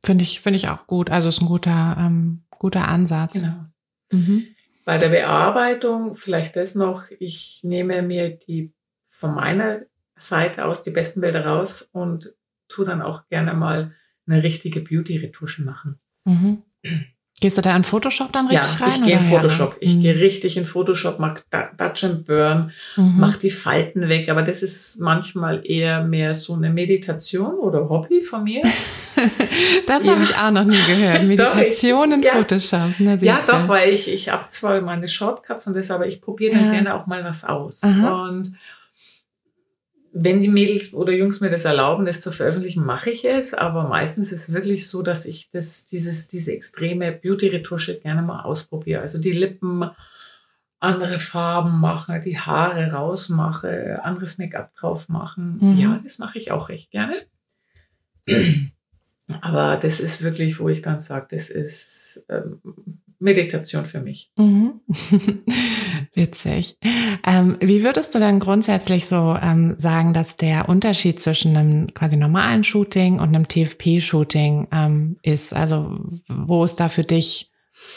[0.04, 1.10] Finde ich, finde ich auch gut.
[1.10, 3.42] Also ist ein guter, ähm, guter Ansatz.
[3.42, 3.66] Genau.
[4.12, 4.48] Mhm.
[4.88, 8.74] Bei der Bearbeitung, vielleicht das noch, ich nehme mir die
[9.10, 9.82] von meiner
[10.16, 12.34] Seite aus die besten Bilder raus und
[12.70, 13.94] tue dann auch gerne mal
[14.26, 16.00] eine richtige Beauty-Retusche machen.
[16.24, 16.64] Mhm.
[17.40, 19.02] Gehst du da in Photoshop dann richtig ja, rein?
[19.02, 19.74] Ich gehe in Photoshop.
[19.74, 20.02] Ja, ich mhm.
[20.02, 21.40] gehe richtig in Photoshop, mach
[21.78, 23.14] Touch and Burn, mhm.
[23.20, 24.30] mach die Falten weg.
[24.30, 28.64] Aber das ist manchmal eher mehr so eine Meditation oder Hobby von mir.
[29.86, 30.14] das ja.
[30.14, 31.24] habe ich auch noch nie gehört.
[31.26, 32.32] Meditation in ja.
[32.32, 32.96] Photoshop.
[32.98, 36.56] Na, ja, doch, weil ich, ich habe zwar meine Shortcuts und das, aber ich probiere
[36.56, 37.84] dann gerne auch mal was aus.
[37.84, 38.24] Aha.
[38.24, 38.54] Und
[40.20, 43.54] wenn die Mädels oder Jungs mir das erlauben, das zu veröffentlichen, mache ich es.
[43.54, 48.42] Aber meistens ist es wirklich so, dass ich das, dieses, diese extreme Beauty-Retusche gerne mal
[48.42, 49.02] ausprobiere.
[49.02, 49.90] Also die Lippen,
[50.80, 55.58] andere Farben mache, die Haare rausmache, anderes Make-up drauf machen.
[55.60, 55.78] Mhm.
[55.78, 57.16] Ja, das mache ich auch recht gerne.
[59.42, 62.60] Aber das ist wirklich, wo ich dann sage, das ist ähm,
[63.20, 64.32] Meditation für mich.
[64.38, 64.82] Mhm.
[66.14, 66.78] Witzig.
[67.26, 72.18] Ähm, wie würdest du dann grundsätzlich so ähm, sagen, dass der Unterschied zwischen einem quasi
[72.18, 75.54] normalen Shooting und einem TFP-Shooting ähm, ist?
[75.54, 77.52] Also wo ist da für dich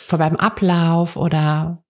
[0.07, 1.85] vor beim Ablauf oder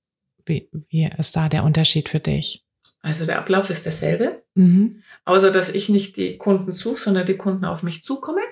[0.47, 2.65] wie, wie ist da der Unterschied für dich?
[3.03, 5.03] Also der Ablauf ist derselbe, mhm.
[5.25, 8.45] außer dass ich nicht die Kunden suche, sondern die Kunden auf mich zukommen.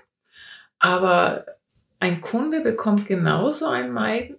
[0.78, 1.44] Aber
[2.00, 3.92] ein Kunde bekommt genauso ein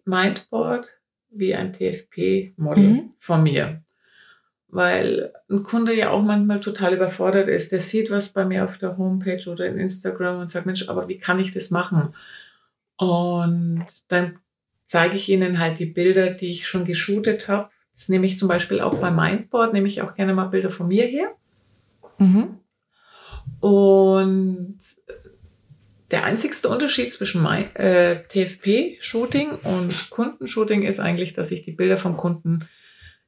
[0.05, 0.87] Mindboard
[1.29, 3.13] wie ein TFP-Model mhm.
[3.19, 3.83] von mir.
[4.67, 7.71] Weil ein Kunde ja auch manchmal total überfordert ist.
[7.71, 11.07] Der sieht was bei mir auf der Homepage oder in Instagram und sagt, Mensch, aber
[11.07, 12.13] wie kann ich das machen?
[12.97, 14.39] Und dann
[14.85, 18.47] zeige ich ihnen halt die Bilder, die ich schon geshootet habe, Das nehme ich zum
[18.47, 21.35] Beispiel auch bei Mindboard, nehme ich auch gerne mal Bilder von mir her.
[22.17, 22.59] Mhm.
[23.59, 24.79] Und
[26.11, 31.97] der einzigste Unterschied zwischen mein, äh, TFP-Shooting und Kundenshooting ist eigentlich, dass ich die Bilder
[31.97, 32.67] vom Kunden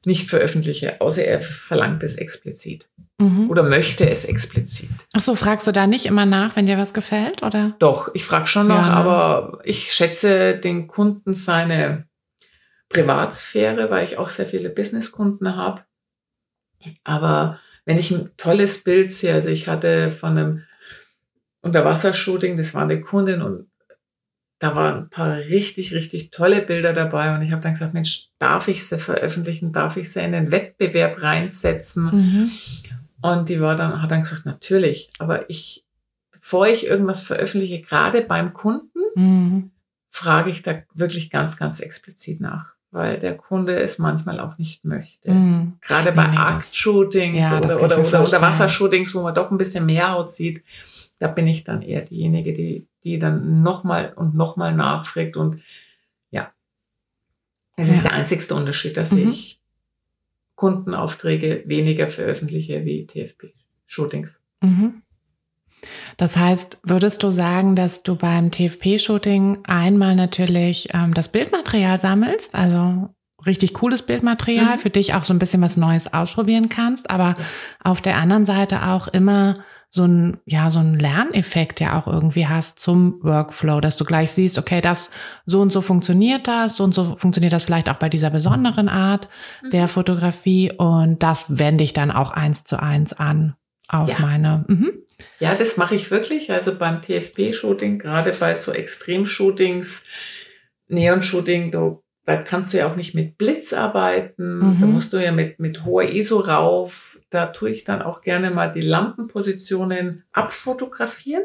[0.04, 3.48] nicht veröffentliche, außer er verlangt es explizit mhm.
[3.48, 4.90] oder möchte es explizit.
[5.12, 7.76] Ach so, fragst du da nicht immer nach, wenn dir was gefällt, oder?
[7.78, 8.88] Doch, ich frage schon noch, ja.
[8.88, 8.94] Ne?
[8.94, 12.06] aber ich schätze den Kunden seine
[12.88, 15.82] Privatsphäre, weil ich auch sehr viele Businesskunden habe.
[17.04, 20.62] Aber wenn ich ein tolles Bild sehe, also ich hatte von einem
[21.62, 23.66] Unterwassershooting, das war eine Kundin und
[24.62, 28.28] da waren ein paar richtig, richtig tolle Bilder dabei und ich habe dann gesagt, Mensch,
[28.38, 32.04] darf ich sie veröffentlichen, darf ich sie in den Wettbewerb reinsetzen?
[32.04, 32.50] Mhm.
[33.22, 35.84] Und die war dann, hat dann gesagt, natürlich, aber ich,
[36.30, 39.70] bevor ich irgendwas veröffentliche, gerade beim Kunden, mhm.
[40.10, 44.84] frage ich da wirklich ganz, ganz explizit nach, weil der Kunde es manchmal auch nicht
[44.84, 45.32] möchte.
[45.32, 45.78] Mhm.
[45.80, 49.86] Gerade bei nee, Art-Shootings ja, oder, oder, oder, oder Wassershootings, wo man doch ein bisschen
[49.86, 50.62] mehr Haut sieht,
[51.22, 55.36] da bin ich dann eher diejenige, die, die dann nochmal und nochmal nachfragt.
[55.36, 55.60] Und
[56.32, 56.52] ja,
[57.76, 57.94] es ja.
[57.94, 59.30] ist der einzigste Unterschied, dass mhm.
[59.30, 59.60] ich
[60.56, 64.40] Kundenaufträge weniger veröffentliche wie TFP-Shootings.
[64.62, 65.02] Mhm.
[66.16, 72.56] Das heißt, würdest du sagen, dass du beim TFP-Shooting einmal natürlich ähm, das Bildmaterial sammelst,
[72.56, 73.10] also
[73.46, 74.80] richtig cooles Bildmaterial, mhm.
[74.80, 77.44] für dich auch so ein bisschen was Neues ausprobieren kannst, aber ja.
[77.84, 82.46] auf der anderen Seite auch immer so ein, ja, so ein Lerneffekt ja auch irgendwie
[82.46, 85.10] hast zum Workflow, dass du gleich siehst, okay, das,
[85.44, 88.88] so und so funktioniert das, so und so funktioniert das vielleicht auch bei dieser besonderen
[88.88, 89.28] Art
[89.62, 89.70] mhm.
[89.70, 93.54] der Fotografie und das wende ich dann auch eins zu eins an
[93.86, 94.18] auf ja.
[94.18, 94.64] meine.
[94.66, 94.92] Mhm.
[95.40, 96.50] Ja, das mache ich wirklich.
[96.50, 100.06] Also beim TFP-Shooting, gerade bei so Extrem-Shootings,
[100.88, 101.70] Neon-Shooting,
[102.24, 104.58] da kannst du ja auch nicht mit Blitz arbeiten.
[104.58, 104.80] Mhm.
[104.80, 108.50] Da musst du ja mit, mit hoher ISO rauf da tue ich dann auch gerne
[108.50, 111.44] mal die Lampenpositionen abfotografieren.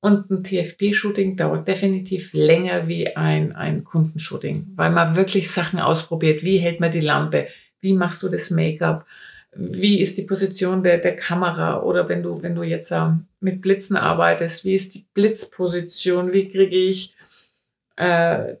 [0.00, 6.42] Und ein TFP-Shooting dauert definitiv länger wie ein, ein Kundenshooting, weil man wirklich Sachen ausprobiert.
[6.42, 7.48] Wie hält man die Lampe?
[7.80, 9.06] Wie machst du das Make-up?
[9.56, 11.82] Wie ist die Position der, der Kamera?
[11.82, 13.08] Oder wenn du, wenn du jetzt äh,
[13.40, 16.32] mit Blitzen arbeitest, wie ist die Blitzposition?
[16.32, 17.16] Wie kriege ich
[17.96, 18.54] äh,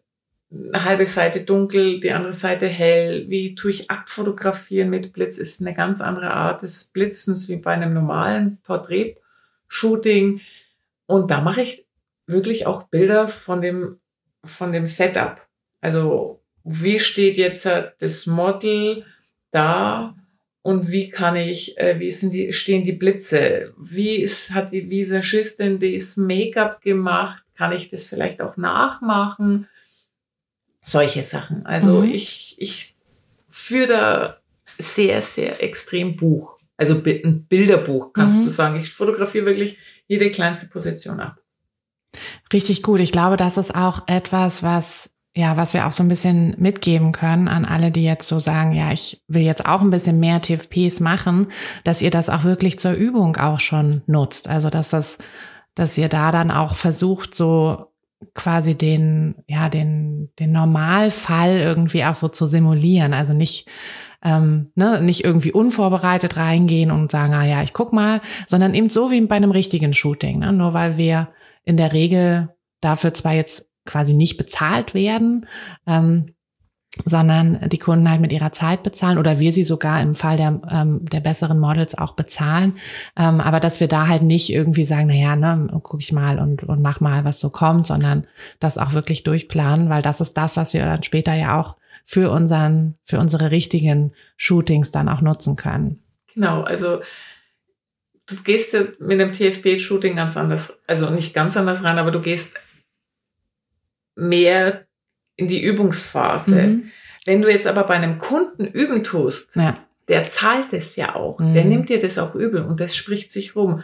[0.54, 3.28] eine halbe Seite dunkel, die andere Seite hell.
[3.28, 5.38] Wie tue ich Aktfotografieren mit Blitz?
[5.38, 10.40] Ist eine ganz andere Art des Blitzens wie bei einem normalen Porträt-Shooting.
[11.06, 11.86] Und da mache ich
[12.26, 13.98] wirklich auch Bilder von dem,
[14.44, 15.40] von dem Setup.
[15.80, 19.04] Also, wie steht jetzt das Model
[19.50, 20.14] da?
[20.62, 23.74] Und wie kann ich, äh, wie sind die, stehen die Blitze?
[23.76, 27.44] Wie ist, hat die Visagistin das Make-up gemacht?
[27.54, 29.68] Kann ich das vielleicht auch nachmachen?
[30.84, 31.66] Solche Sachen.
[31.66, 32.12] Also mhm.
[32.12, 32.94] ich, ich
[33.50, 34.36] führe da
[34.78, 36.58] sehr, sehr extrem Buch.
[36.76, 38.44] Also ein Bilderbuch, kannst mhm.
[38.44, 38.80] du sagen.
[38.80, 41.38] Ich fotografiere wirklich jede kleinste Position ab.
[42.52, 43.00] Richtig gut.
[43.00, 47.10] Ich glaube, das ist auch etwas, was ja, was wir auch so ein bisschen mitgeben
[47.10, 50.40] können an alle, die jetzt so sagen, ja, ich will jetzt auch ein bisschen mehr
[50.40, 51.48] TFPs machen,
[51.82, 54.48] dass ihr das auch wirklich zur Übung auch schon nutzt.
[54.48, 55.18] Also, dass das,
[55.74, 57.92] dass ihr da dann auch versucht, so
[58.34, 63.12] quasi den, ja, den, den Normalfall irgendwie auch so zu simulieren.
[63.12, 63.68] Also nicht,
[64.22, 68.90] ähm, ne, nicht irgendwie unvorbereitet reingehen und sagen, ah ja, ich guck mal, sondern eben
[68.90, 70.38] so wie bei einem richtigen Shooting.
[70.40, 70.52] Ne?
[70.52, 71.28] Nur weil wir
[71.64, 75.46] in der Regel dafür zwar jetzt quasi nicht bezahlt werden,
[75.86, 76.33] ähm,
[77.04, 80.60] sondern die Kunden halt mit ihrer Zeit bezahlen oder wir sie sogar im Fall der,
[80.70, 82.76] ähm, der besseren Models auch bezahlen.
[83.16, 86.38] Ähm, aber dass wir da halt nicht irgendwie sagen, na ja, ne, guck ich mal
[86.38, 88.26] und, und mach mal, was so kommt, sondern
[88.60, 92.30] das auch wirklich durchplanen, weil das ist das, was wir dann später ja auch für
[92.30, 96.02] unseren, für unsere richtigen Shootings dann auch nutzen können.
[96.34, 97.00] Genau, also
[98.26, 102.60] du gehst mit dem TFB-Shooting ganz anders, also nicht ganz anders rein, aber du gehst
[104.16, 104.86] mehr
[105.36, 106.62] in die Übungsphase.
[106.62, 106.90] Mhm.
[107.26, 109.78] Wenn du jetzt aber bei einem Kunden üben tust, ja.
[110.08, 111.54] der zahlt es ja auch, mhm.
[111.54, 113.82] der nimmt dir das auch übel und das spricht sich rum.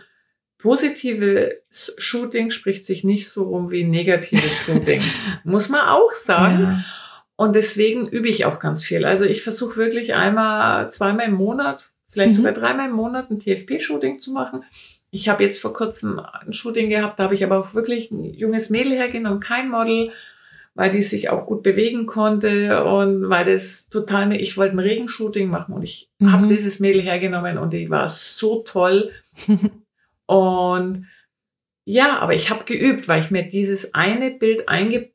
[0.58, 5.02] Positive Shooting spricht sich nicht so rum wie negatives Shooting,
[5.44, 6.62] muss man auch sagen.
[6.62, 6.84] Ja.
[7.36, 9.06] Und deswegen übe ich auch ganz viel.
[9.06, 12.36] Also ich versuche wirklich einmal, zweimal im Monat, vielleicht mhm.
[12.36, 14.64] sogar dreimal im Monat ein TFP-Shooting zu machen.
[15.10, 18.24] Ich habe jetzt vor kurzem ein Shooting gehabt, da habe ich aber auch wirklich ein
[18.24, 20.12] junges Mädel hergenommen, kein Model,
[20.74, 25.48] weil die sich auch gut bewegen konnte und weil das total, ich wollte ein Regenshooting
[25.48, 26.32] machen und ich mhm.
[26.32, 29.10] habe dieses Mädel hergenommen und die war so toll.
[30.26, 31.06] und
[31.84, 35.10] ja, aber ich habe geübt, weil ich mir dieses eine Bild einge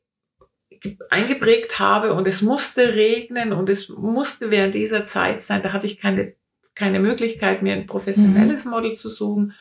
[1.10, 5.62] eingeprägt habe und es musste regnen und es musste während dieser Zeit sein.
[5.62, 6.34] Da hatte ich keine,
[6.74, 8.70] keine Möglichkeit, mir ein professionelles mhm.
[8.70, 9.54] Model zu suchen.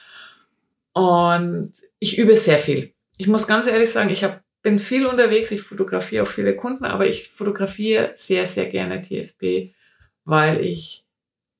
[0.94, 2.94] Und ich übe sehr viel.
[3.18, 6.86] Ich muss ganz ehrlich sagen, ich hab, bin viel unterwegs, ich fotografiere auch viele Kunden,
[6.86, 9.76] aber ich fotografiere sehr, sehr gerne TFP,
[10.24, 11.06] weil ich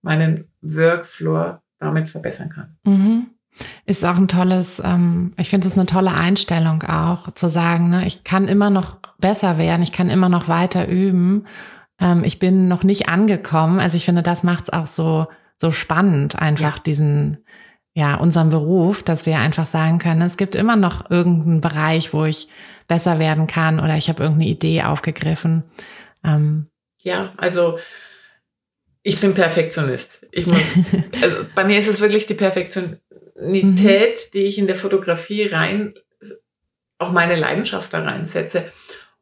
[0.02, 2.78] meinen Workflow damit verbessern kann.
[2.84, 3.28] Mhm.
[3.86, 8.08] Ist auch ein tolles, ähm, ich finde es eine tolle Einstellung auch, zu sagen, ne,
[8.08, 11.46] ich kann immer noch besser werden, ich kann immer noch weiter üben.
[12.02, 13.80] Ähm, ich bin noch nicht angekommen.
[13.80, 16.84] Also ich finde, das macht es auch so, so spannend, einfach ja.
[16.84, 17.38] diesen,
[17.94, 22.26] ja, unserem Beruf, dass wir einfach sagen können, es gibt immer noch irgendeinen Bereich, wo
[22.26, 22.50] ich
[22.88, 25.64] besser werden kann oder ich habe irgendeine Idee aufgegriffen.
[26.24, 26.68] Ähm,
[27.02, 27.80] ja, also
[29.04, 30.26] ich bin Perfektionist.
[30.32, 30.80] Ich muss,
[31.22, 33.00] also bei mir ist es wirklich die Perfektion,
[33.36, 34.32] Spontanität, mhm.
[34.34, 35.94] die ich in der Fotografie rein,
[36.98, 38.72] auch meine Leidenschaft da reinsetze.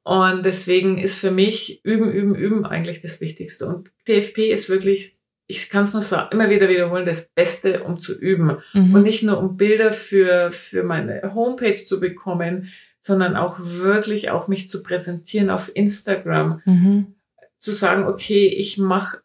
[0.04, 3.66] Und deswegen ist für mich Üben, Üben, Üben eigentlich das Wichtigste.
[3.66, 5.16] Und TFP ist wirklich,
[5.48, 8.58] ich kann es nur so immer wieder wiederholen, das Beste, um zu üben.
[8.74, 8.94] Mhm.
[8.94, 12.72] Und nicht nur um Bilder für, für meine Homepage zu bekommen,
[13.04, 16.62] sondern auch wirklich auch mich zu präsentieren auf Instagram.
[16.66, 17.16] Mhm.
[17.60, 19.20] Zu sagen, okay, ich mache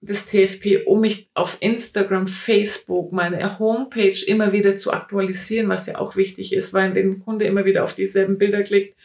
[0.00, 5.98] das TFP, um mich auf Instagram, Facebook, meine Homepage immer wieder zu aktualisieren, was ja
[5.98, 8.96] auch wichtig ist, weil wenn ein Kunde immer wieder auf dieselben Bilder klickt,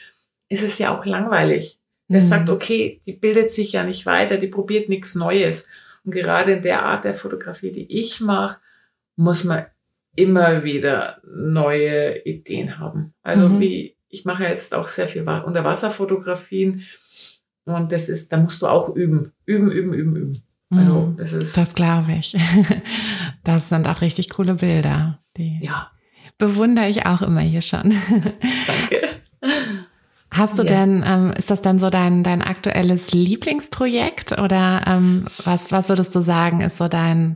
[0.50, 1.80] ist es ja auch langweilig.
[2.10, 2.26] Der mhm.
[2.26, 5.68] sagt, okay, die bildet sich ja nicht weiter, die probiert nichts Neues.
[6.04, 8.60] Und gerade in der Art der Fotografie, die ich mache,
[9.16, 9.66] muss man
[10.16, 13.14] immer wieder neue Ideen haben.
[13.24, 13.60] Also mhm.
[13.60, 16.84] wie, ich mache jetzt auch sehr viel Unterwasserfotografien
[17.66, 20.44] und das ist, da musst du auch üben, üben, üben, üben, üben.
[20.70, 21.18] Also, mhm.
[21.18, 21.58] das ist.
[21.58, 22.36] Das glaube ich.
[23.44, 25.20] Das sind auch richtig coole Bilder.
[25.36, 25.92] Die ja.
[26.38, 27.94] bewundere ich auch immer hier schon.
[28.10, 29.08] Danke.
[30.32, 30.70] Hast du ja.
[30.70, 36.16] denn, ähm, ist das dann so dein, dein aktuelles Lieblingsprojekt oder ähm, was, was würdest
[36.16, 37.36] du sagen, ist so dein,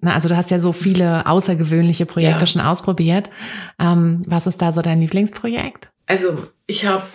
[0.00, 2.46] na, also du hast ja so viele außergewöhnliche Projekte ja.
[2.46, 3.28] schon ausprobiert.
[3.78, 5.90] Ähm, was ist da so dein Lieblingsprojekt?
[6.06, 7.06] Also ich habe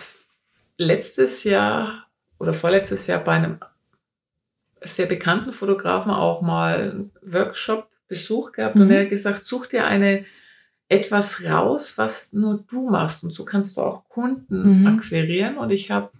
[0.76, 2.06] letztes Jahr
[2.38, 3.58] oder vorletztes Jahr bei einem
[4.82, 8.82] sehr bekannten Fotografen auch mal einen Workshop-Besuch gehabt mhm.
[8.82, 10.24] und er hat gesagt, such dir eine
[10.88, 13.24] etwas raus, was nur du machst.
[13.24, 14.86] Und so kannst du auch Kunden mhm.
[14.86, 15.56] akquirieren.
[15.56, 16.10] Und ich habe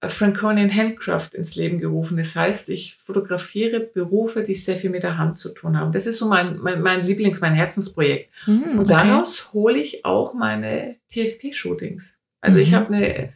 [0.00, 2.16] Franconian Handcraft ins Leben gerufen.
[2.16, 5.90] Das heißt, ich fotografiere Berufe, die sehr viel mit der Hand zu tun haben.
[5.90, 8.30] Das ist so mein, mein, mein Lieblings-, mein Herzensprojekt.
[8.46, 12.16] Mhm, und daraus hole ich auch meine TFP-Shootings.
[12.40, 12.74] Also ich mhm.
[12.76, 13.32] habe eine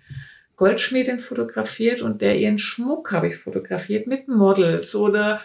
[0.54, 5.40] Goldschmiedin fotografiert und der ihren Schmuck habe ich fotografiert mit Models oder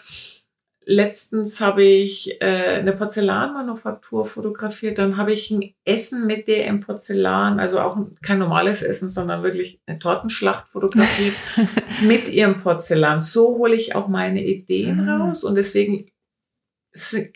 [0.89, 6.80] letztens habe ich äh, eine Porzellanmanufaktur fotografiert, dann habe ich ein Essen mit der im
[6.80, 11.67] Porzellan, also auch kein normales Essen, sondern wirklich eine Tortenschlacht fotografiert
[12.04, 13.21] mit ihrem Porzellan.
[13.21, 15.10] So hole ich auch meine Ideen mhm.
[15.10, 16.10] raus und deswegen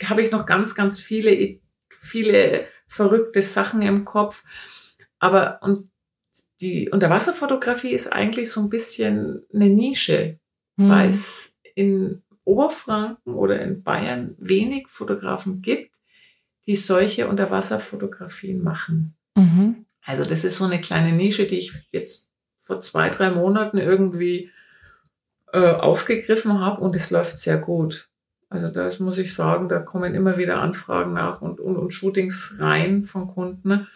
[0.05, 1.59] habe ich noch ganz, ganz viele,
[1.89, 4.45] viele verrückte Sachen im Kopf.
[5.19, 5.91] Aber und
[6.61, 10.39] die Unterwasserfotografie ist eigentlich so ein bisschen eine Nische,
[10.77, 10.89] mhm.
[10.89, 15.91] weil es in Oberfranken oder in Bayern wenig Fotografen gibt,
[16.65, 19.15] die solche Unterwasserfotografien machen.
[19.35, 19.85] Mhm.
[20.03, 24.51] Also das ist so eine kleine Nische, die ich jetzt vor zwei, drei Monaten irgendwie
[25.53, 28.09] äh, aufgegriffen habe und es läuft sehr gut.
[28.49, 32.57] Also da muss ich sagen, da kommen immer wieder Anfragen nach und, und, und Shootings
[32.59, 33.87] rein von Kunden.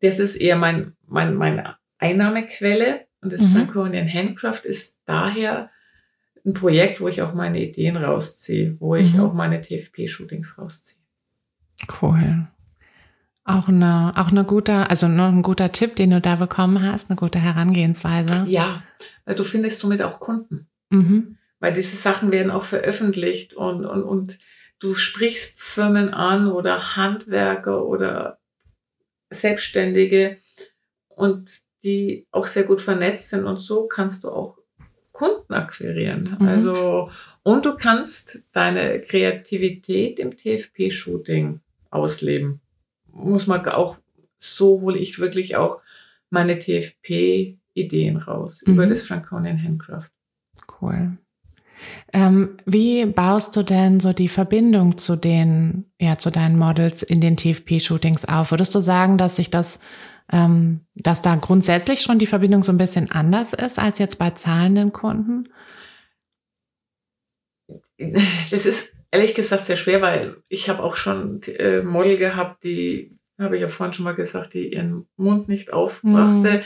[0.00, 3.06] Das ist eher mein, mein, mein Einnahmequelle.
[3.20, 3.52] Und das mhm.
[3.52, 5.70] Franconian Handcraft ist daher
[6.44, 9.20] ein Projekt, wo ich auch meine Ideen rausziehe, wo ich mhm.
[9.20, 11.00] auch meine TFP-Shootings rausziehe.
[12.00, 12.48] Cool.
[13.44, 17.10] Auch eine, auch eine guter, also noch ein guter Tipp, den du da bekommen hast,
[17.10, 18.44] eine gute Herangehensweise.
[18.48, 18.82] Ja,
[19.24, 20.68] weil du findest somit auch Kunden.
[20.90, 21.36] Mhm.
[21.58, 24.38] Weil diese Sachen werden auch veröffentlicht und, und, und
[24.78, 28.38] du sprichst Firmen an oder Handwerker oder
[29.30, 30.38] Selbstständige
[31.08, 31.50] und
[31.84, 34.59] die auch sehr gut vernetzt sind und so kannst du auch
[35.20, 36.38] Kunden akquirieren.
[36.40, 36.48] Mhm.
[36.48, 37.10] Also,
[37.42, 42.60] und du kannst deine Kreativität im TFP-Shooting ausleben.
[43.12, 43.98] Muss man auch,
[44.38, 45.82] so hole ich wirklich auch
[46.30, 48.72] meine TFP-Ideen raus mhm.
[48.72, 50.08] über das Franconian Handcraft.
[50.80, 51.18] Cool.
[52.14, 57.20] Ähm, wie baust du denn so die Verbindung zu den, ja, zu deinen Models in
[57.20, 58.52] den TFP-Shootings auf?
[58.52, 59.80] Würdest du sagen, dass sich das
[60.32, 64.30] ähm, dass da grundsätzlich schon die Verbindung so ein bisschen anders ist als jetzt bei
[64.30, 65.48] zahlenden Kunden?
[68.50, 73.18] Das ist ehrlich gesagt sehr schwer, weil ich habe auch schon äh, Model gehabt, die
[73.38, 76.58] habe ich ja vorhin schon mal gesagt, die ihren Mund nicht aufbrachte.
[76.58, 76.62] Mhm.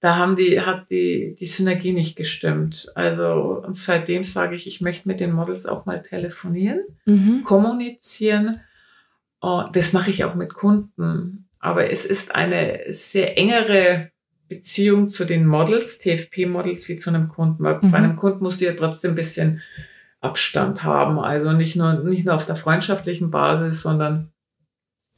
[0.00, 2.92] Da haben die, hat die, die Synergie nicht gestimmt.
[2.94, 7.42] Also, und seitdem sage ich, ich möchte mit den Models auch mal telefonieren, mhm.
[7.44, 8.60] kommunizieren.
[9.40, 11.47] Oh, das mache ich auch mit Kunden.
[11.60, 14.10] Aber es ist eine sehr engere
[14.48, 17.62] Beziehung zu den Models, TFP-Models, wie zu einem Kunden.
[17.62, 17.90] Mhm.
[17.90, 19.62] bei einem Kunden musst du ja trotzdem ein bisschen
[20.20, 21.18] Abstand haben.
[21.18, 24.32] Also nicht nur, nicht nur auf der freundschaftlichen Basis, sondern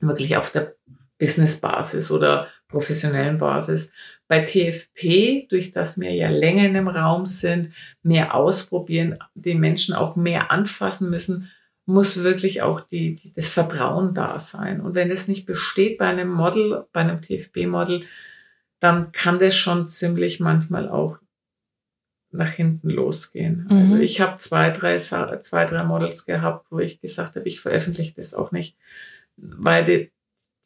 [0.00, 0.74] wirklich auf der
[1.18, 3.92] Business-Basis oder professionellen Basis.
[4.28, 7.72] Bei TFP, durch das wir ja länger in dem Raum sind,
[8.02, 11.50] mehr ausprobieren, den Menschen auch mehr anfassen müssen,
[11.90, 14.80] muss wirklich auch die, die, das Vertrauen da sein.
[14.80, 18.04] Und wenn es nicht besteht bei einem Model, bei einem TFP-Model,
[18.78, 21.18] dann kann das schon ziemlich manchmal auch
[22.32, 23.66] nach hinten losgehen.
[23.68, 23.76] Mhm.
[23.76, 28.14] Also ich habe zwei, drei, zwei, drei Models gehabt, wo ich gesagt habe, ich veröffentliche
[28.14, 28.76] das auch nicht,
[29.36, 30.12] weil die,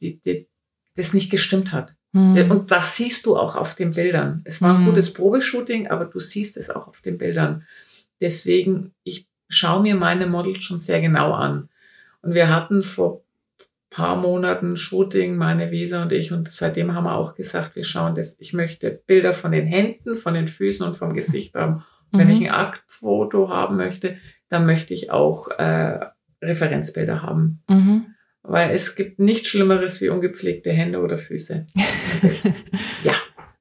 [0.00, 0.46] die, die,
[0.94, 1.96] das nicht gestimmt hat.
[2.12, 2.50] Mhm.
[2.50, 4.42] Und das siehst du auch auf den Bildern.
[4.44, 4.86] Es war ein mhm.
[4.86, 7.66] gutes Probeshooting, aber du siehst es auch auf den Bildern.
[8.20, 11.68] Deswegen, ich schaue mir meine Models schon sehr genau an.
[12.22, 13.24] Und wir hatten vor
[13.94, 16.32] paar Monaten Shooting, meine Visa und ich.
[16.32, 18.36] Und seitdem haben wir auch gesagt, wir schauen das.
[18.40, 21.84] Ich möchte Bilder von den Händen, von den Füßen und vom Gesicht haben.
[22.10, 22.34] Und wenn mhm.
[22.34, 24.16] ich ein Aktfoto haben möchte,
[24.48, 26.00] dann möchte ich auch äh,
[26.42, 27.62] Referenzbilder haben.
[27.68, 28.06] Mhm.
[28.42, 31.66] Weil es gibt nichts Schlimmeres wie ungepflegte Hände oder Füße.
[33.04, 33.14] ja.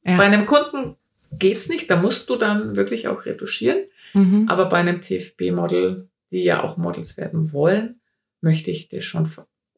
[0.04, 0.18] ja.
[0.18, 0.96] Bei einem Kunden
[1.32, 1.90] geht's nicht.
[1.92, 3.84] Da musst du dann wirklich auch retuschieren.
[4.14, 4.48] Mhm.
[4.50, 8.02] Aber bei einem TFB-Model, die ja auch Models werden wollen,
[8.42, 9.32] möchte ich das schon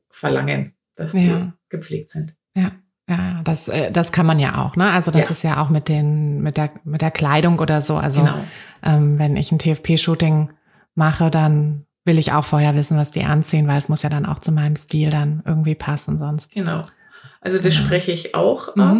[0.09, 1.19] verlangen, dass ja.
[1.21, 2.35] die gepflegt sind.
[2.55, 2.71] Ja.
[3.07, 4.89] Ja, das, äh, das kann man ja auch, ne?
[4.89, 5.29] Also das ja.
[5.29, 7.97] ist ja auch mit den, mit der, mit der Kleidung oder so.
[7.97, 8.43] Also genau.
[8.81, 10.49] ähm, wenn ich ein TFP-Shooting
[10.95, 14.25] mache, dann will ich auch vorher wissen, was die anziehen, weil es muss ja dann
[14.25, 16.53] auch zu meinem Stil dann irgendwie passen sonst.
[16.53, 16.87] Genau.
[17.41, 17.85] Also das genau.
[17.85, 18.81] spreche ich auch mhm.
[18.81, 18.97] ab.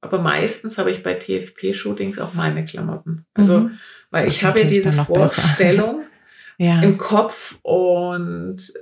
[0.00, 3.26] Aber meistens habe ich bei TFP-Shootings auch meine Klamotten.
[3.34, 3.78] Also, mhm.
[4.10, 6.02] Weil ich habe ja diese Vorstellung
[6.58, 6.82] ja.
[6.82, 8.72] im Kopf und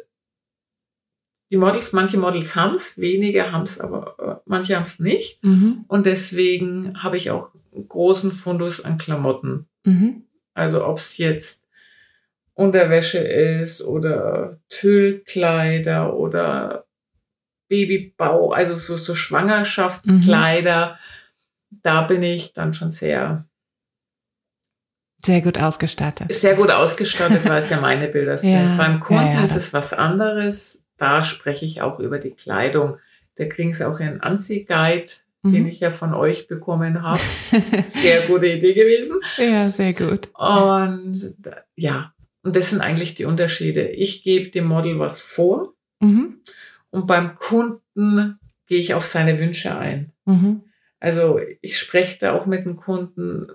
[1.50, 5.42] die Models, manche Models haben es, wenige haben es, aber äh, manche haben es nicht.
[5.44, 5.84] Mhm.
[5.86, 9.68] Und deswegen habe ich auch einen großen Fundus an Klamotten.
[9.84, 10.24] Mhm.
[10.54, 11.68] Also ob es jetzt
[12.54, 16.86] Unterwäsche ist oder Tüllkleider oder
[17.68, 20.98] Babybau, also so, so Schwangerschaftskleider,
[21.70, 21.78] mhm.
[21.82, 23.46] da bin ich dann schon sehr
[25.26, 26.32] sehr gut ausgestattet.
[26.32, 28.52] Sehr gut ausgestattet, weil es ja meine Bilder sind.
[28.52, 32.30] Ja, Beim Kunden ja, ja, ist es was anderes da spreche ich auch über die
[32.30, 32.98] Kleidung.
[33.36, 35.10] Da kriegen Sie auch einen Anziehguide,
[35.42, 35.52] mhm.
[35.52, 37.20] den ich ja von euch bekommen habe.
[37.88, 39.20] sehr gute Idee gewesen.
[39.36, 40.28] Ja, sehr gut.
[40.34, 41.36] Und
[41.74, 42.12] ja,
[42.42, 43.88] und das sind eigentlich die Unterschiede.
[43.88, 46.40] Ich gebe dem Model was vor mhm.
[46.90, 50.12] und beim Kunden gehe ich auf seine Wünsche ein.
[50.24, 50.62] Mhm.
[50.98, 53.48] Also ich spreche da auch mit dem Kunden,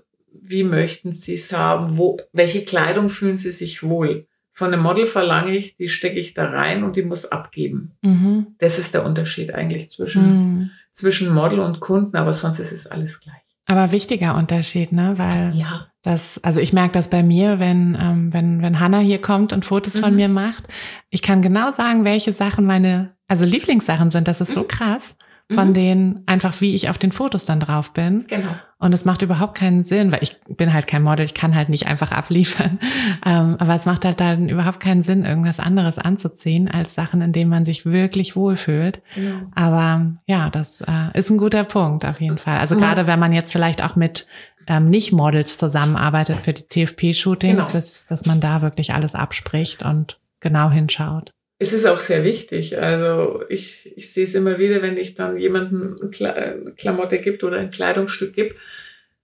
[0.51, 4.27] wie möchten Sie es haben, wo, welche Kleidung fühlen Sie sich wohl?
[4.53, 7.93] Von einem Model verlange ich, die stecke ich da rein und die muss abgeben.
[8.01, 8.47] Mhm.
[8.59, 10.71] Das ist der Unterschied eigentlich zwischen, mhm.
[10.91, 13.41] zwischen Model und Kunden, aber sonst ist es alles gleich.
[13.65, 15.13] Aber wichtiger Unterschied, ne?
[15.15, 15.87] Weil ja.
[16.03, 19.65] das, also ich merke das bei mir, wenn, ähm, wenn, wenn Hannah hier kommt und
[19.65, 19.99] Fotos mhm.
[19.99, 20.65] von mir macht.
[21.09, 24.27] Ich kann genau sagen, welche Sachen meine, also Lieblingssachen sind.
[24.27, 24.67] Das ist so mhm.
[24.67, 25.15] krass
[25.51, 25.73] von mhm.
[25.73, 28.25] denen einfach, wie ich auf den Fotos dann drauf bin.
[28.27, 28.55] Genau.
[28.79, 31.69] Und es macht überhaupt keinen Sinn, weil ich bin halt kein Model, ich kann halt
[31.69, 32.79] nicht einfach abliefern.
[33.23, 37.33] Ähm, aber es macht halt dann überhaupt keinen Sinn, irgendwas anderes anzuziehen, als Sachen, in
[37.33, 39.01] denen man sich wirklich wohlfühlt.
[39.13, 39.41] Genau.
[39.53, 42.57] Aber ja, das äh, ist ein guter Punkt auf jeden Fall.
[42.57, 42.81] Also ja.
[42.81, 44.25] gerade wenn man jetzt vielleicht auch mit
[44.65, 47.71] ähm, Nicht-Models zusammenarbeitet für die TFP-Shootings, genau.
[47.71, 51.31] dass, dass man da wirklich alles abspricht und genau hinschaut.
[51.61, 52.79] Es ist auch sehr wichtig.
[52.79, 57.57] Also ich, ich sehe es immer wieder, wenn ich dann jemandem eine Klamotte gibt oder
[57.57, 58.55] ein Kleidungsstück gibt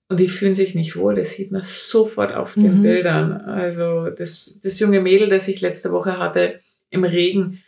[0.07, 1.15] und die fühlen sich nicht wohl.
[1.15, 2.83] Das sieht man sofort auf den mhm.
[2.83, 3.31] Bildern.
[3.41, 6.59] Also das, das junge Mädel, das ich letzte Woche hatte
[6.91, 7.63] im Regen,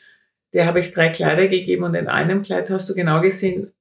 [0.54, 3.72] der habe ich drei Kleider gegeben und in einem Kleid hast du genau gesehen,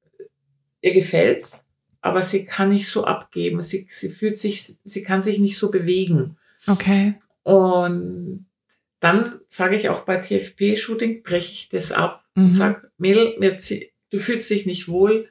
[0.80, 1.66] ihr gefällt's,
[2.00, 3.62] aber sie kann nicht so abgeben.
[3.62, 6.38] Sie, sie fühlt sich, sie kann sich nicht so bewegen.
[6.66, 7.16] Okay.
[7.42, 8.46] Und
[9.00, 12.44] dann sage ich auch bei TFP-Shooting, breche ich das ab mhm.
[12.44, 13.36] und sage, Mädel,
[14.10, 15.28] du fühlst dich nicht wohl,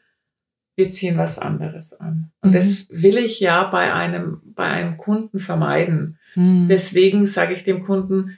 [0.75, 2.31] wir ziehen was anderes an.
[2.41, 2.53] Und mhm.
[2.53, 6.19] das will ich ja bei einem, bei einem Kunden vermeiden.
[6.35, 6.67] Mhm.
[6.69, 8.37] Deswegen sage ich dem Kunden,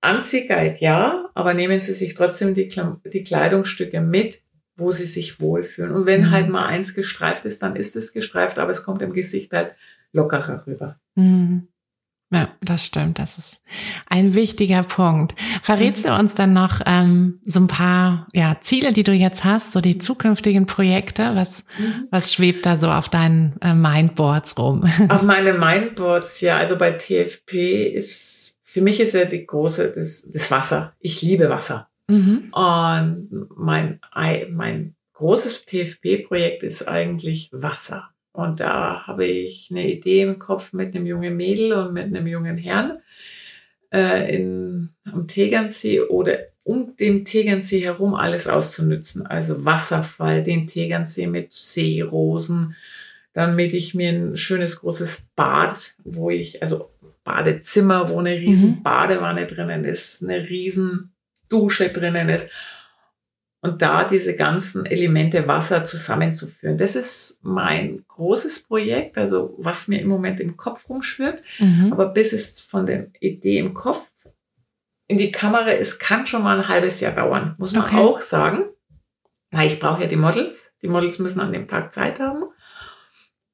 [0.00, 2.68] Anziehguide ja, aber nehmen Sie sich trotzdem die,
[3.12, 4.40] die Kleidungsstücke mit,
[4.76, 5.92] wo Sie sich wohlfühlen.
[5.92, 6.30] Und wenn mhm.
[6.30, 9.74] halt mal eins gestreift ist, dann ist es gestreift, aber es kommt im Gesicht halt
[10.12, 10.98] lockerer rüber.
[11.16, 11.68] Mhm.
[12.32, 13.18] Ja, das stimmt.
[13.18, 13.62] Das ist
[14.06, 15.34] ein wichtiger Punkt.
[15.62, 19.72] Verrätst du uns dann noch ähm, so ein paar ja, Ziele, die du jetzt hast,
[19.72, 21.34] so die zukünftigen Projekte?
[21.34, 22.06] Was, mhm.
[22.10, 24.84] was schwebt da so auf deinen äh, Mindboards rum?
[25.08, 26.56] Auf meine Mindboards, ja.
[26.56, 30.94] Also bei TFP ist, für mich ist ja die große, das, das Wasser.
[31.00, 31.88] Ich liebe Wasser.
[32.06, 32.52] Mhm.
[32.52, 34.00] Und mein,
[34.50, 38.10] mein großes TFP-Projekt ist eigentlich Wasser.
[38.32, 42.26] Und da habe ich eine Idee im Kopf mit einem jungen Mädel und mit einem
[42.26, 43.00] jungen Herrn
[43.92, 49.26] äh, in, am Tegernsee oder um den Tegernsee herum alles auszunützen.
[49.26, 52.76] Also Wasserfall, den Tegernsee mit Seerosen,
[53.32, 56.90] damit ich mir ein schönes großes Bad, wo ich, also
[57.24, 58.82] Badezimmer, wo eine riesen mhm.
[58.82, 61.12] Badewanne drinnen ist, eine riesen
[61.48, 62.50] Dusche drinnen ist
[63.62, 66.78] und da diese ganzen Elemente Wasser zusammenzuführen.
[66.78, 71.42] Das ist mein großes Projekt, also was mir im Moment im Kopf rumschwirrt.
[71.58, 71.92] Mhm.
[71.92, 74.10] Aber bis es von der Idee im Kopf
[75.06, 77.96] in die Kamera ist, kann schon mal ein halbes Jahr dauern, muss man okay.
[77.96, 78.64] auch sagen.
[79.50, 80.76] Na, ich brauche ja die Models.
[80.80, 82.44] Die Models müssen an dem Tag Zeit haben.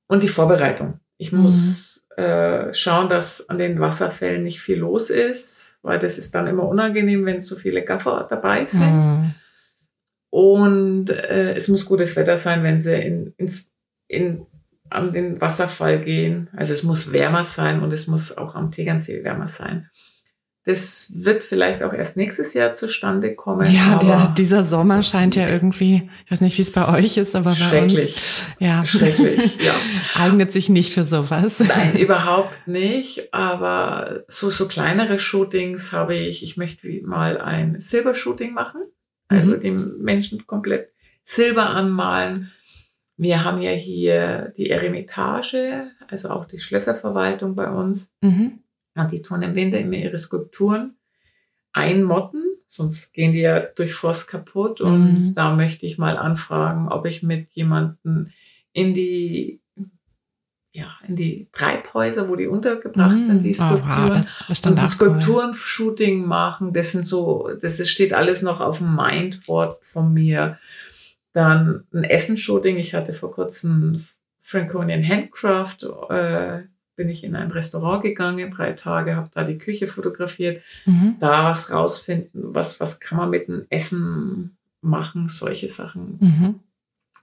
[0.06, 1.00] Und die Vorbereitung.
[1.16, 2.22] Ich muss mhm.
[2.22, 6.68] äh, schauen, dass an den Wasserfällen nicht viel los ist, weil das ist dann immer
[6.68, 8.94] unangenehm, wenn zu viele Gaffer dabei sind.
[8.94, 9.34] Mhm.
[10.36, 13.72] Und äh, es muss gutes Wetter sein, wenn sie in, ins,
[14.06, 14.44] in,
[14.90, 16.50] an den Wasserfall gehen.
[16.54, 19.88] Also es muss wärmer sein und es muss auch am Tegernsee wärmer sein.
[20.66, 23.66] Das wird vielleicht auch erst nächstes Jahr zustande kommen.
[23.72, 27.34] Ja, der, dieser Sommer scheint ja irgendwie, ich weiß nicht, wie es bei euch ist,
[27.34, 29.72] aber bei uns, ja, schrecklich, ja.
[30.22, 31.60] eignet sich nicht für sowas.
[31.60, 33.32] Nein, überhaupt nicht.
[33.32, 38.82] Aber so, so kleinere Shootings habe ich, ich möchte mal ein Silbershooting machen.
[39.28, 39.60] Also mhm.
[39.60, 40.90] dem Menschen komplett
[41.22, 42.52] Silber anmalen.
[43.16, 48.14] Wir haben ja hier die Eremitage, also auch die Schlösserverwaltung bei uns.
[48.20, 48.60] Mhm.
[48.94, 50.96] Und die tun im Winter immer ihre Skulpturen
[51.72, 54.80] einmotten, sonst gehen die ja durch Frost kaputt.
[54.80, 55.34] Und mhm.
[55.34, 58.30] da möchte ich mal anfragen, ob ich mit jemandem
[58.72, 59.60] in die
[60.76, 64.26] ja, in die Treibhäuser, wo die untergebracht mm, sind, die Skulpturen.
[64.26, 66.74] Oh, wow, und ein Skulpturen-Shooting machen.
[66.74, 70.58] Das sind so, das steht alles noch auf dem Mindboard von mir.
[71.32, 72.76] Dann ein Essen-Shooting.
[72.76, 74.04] Ich hatte vor kurzem
[74.42, 75.78] Franconian Handcraft,
[76.10, 76.64] äh,
[76.94, 81.16] bin ich in ein Restaurant gegangen, drei Tage, habe da die Küche fotografiert, mhm.
[81.20, 86.18] da was rausfinden, was, was kann man mit dem Essen machen, solche Sachen.
[86.20, 86.60] Mhm.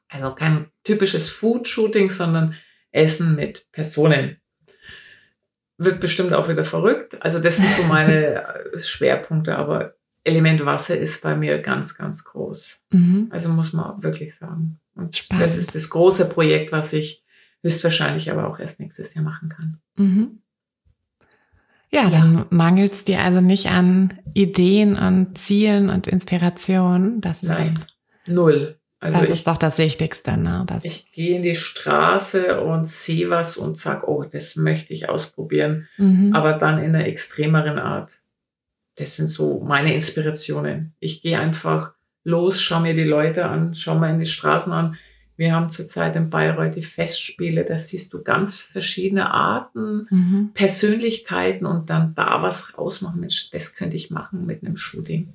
[0.10, 2.56] Also kein typisches Food-Shooting, sondern
[2.94, 4.38] Essen mit Personen.
[5.78, 7.22] Wird bestimmt auch wieder verrückt.
[7.22, 8.46] Also das sind so meine
[8.78, 12.80] Schwerpunkte, aber Element Wasser ist bei mir ganz, ganz groß.
[12.92, 13.28] Mhm.
[13.32, 14.80] Also muss man wirklich sagen.
[14.96, 15.44] Und Spannend.
[15.44, 17.26] das ist das große Projekt, was ich
[17.62, 19.82] höchstwahrscheinlich aber auch erst nächstes Jahr machen kann.
[19.98, 20.40] Mhm.
[21.90, 22.48] Ja, dann ja.
[22.50, 27.22] mangelt es dir also nicht an Ideen und Zielen und Inspirationen.
[27.22, 27.86] Das ist Nein,
[28.26, 28.80] null.
[29.04, 30.38] Also das ich, ist doch das Wichtigste.
[30.38, 30.64] Ne?
[30.66, 35.10] Das ich gehe in die Straße und sehe was und sage, oh, das möchte ich
[35.10, 36.34] ausprobieren, mhm.
[36.34, 38.22] aber dann in einer extremeren Art.
[38.96, 40.94] Das sind so meine Inspirationen.
[41.00, 41.94] Ich gehe einfach
[42.24, 44.98] los, schaue mir die Leute an, schaue mir in die Straßen an.
[45.36, 50.52] Wir haben zurzeit in Bayreuth die Festspiele, da siehst du ganz verschiedene Arten, mhm.
[50.54, 53.20] Persönlichkeiten und dann da was rausmachen.
[53.20, 55.34] Mensch, das könnte ich machen mit einem Shooting.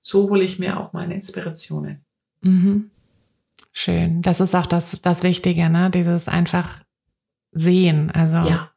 [0.00, 2.04] So hole ich mir auch meine Inspirationen.
[2.40, 2.90] Mhm.
[3.72, 4.20] Schön.
[4.22, 5.90] Das ist auch das, das Wichtige, ne?
[5.90, 6.82] Dieses einfach
[7.52, 8.10] sehen.
[8.10, 8.36] Also.
[8.36, 8.70] Ja.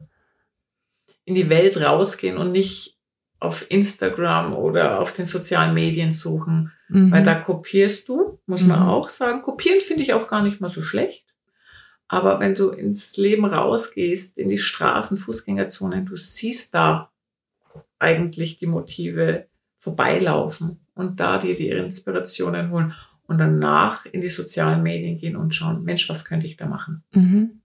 [1.26, 2.98] In die Welt rausgehen und nicht
[3.40, 7.12] auf Instagram oder auf den sozialen Medien suchen, mhm.
[7.12, 8.88] weil da kopierst du, muss man mhm.
[8.88, 9.42] auch sagen.
[9.42, 11.26] Kopieren finde ich auch gar nicht mal so schlecht.
[12.08, 17.12] Aber wenn du ins Leben rausgehst, in die Straßen, Fußgängerzonen, du siehst da
[17.98, 19.48] eigentlich die Motive
[19.80, 22.94] vorbeilaufen und da dir die Inspirationen holen
[23.28, 27.04] und danach in die sozialen Medien gehen und schauen, Mensch, was könnte ich da machen?
[27.14, 27.62] Mhm.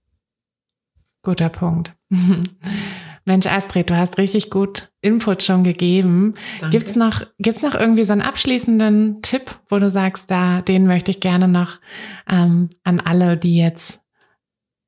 [1.23, 1.93] Guter Punkt.
[3.25, 6.33] Mensch, Astrid, du hast richtig gut Input schon gegeben.
[6.59, 6.77] Danke.
[6.77, 11.11] Gibt's noch, gibt's noch irgendwie so einen abschließenden Tipp, wo du sagst, da, den möchte
[11.11, 11.79] ich gerne noch
[12.27, 14.01] ähm, an alle, die jetzt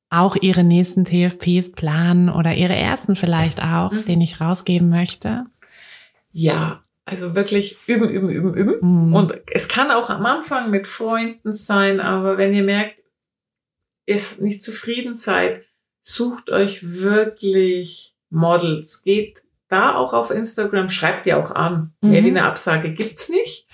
[0.10, 4.06] auch ihre nächsten TFPs planen oder ihre ersten vielleicht auch, mhm.
[4.06, 5.46] den ich rausgeben möchte?
[6.32, 9.08] Ja, also wirklich üben, üben, üben, üben.
[9.08, 9.14] Mhm.
[9.14, 12.98] Und es kann auch am Anfang mit Freunden sein, aber wenn ihr merkt,
[14.06, 15.66] ihr nicht zufrieden seid,
[16.04, 19.04] sucht euch wirklich Models.
[19.04, 21.94] Geht da auch auf Instagram, schreibt ihr auch an.
[22.02, 22.12] Mhm.
[22.12, 23.68] Wie eine Absage gibt's nicht.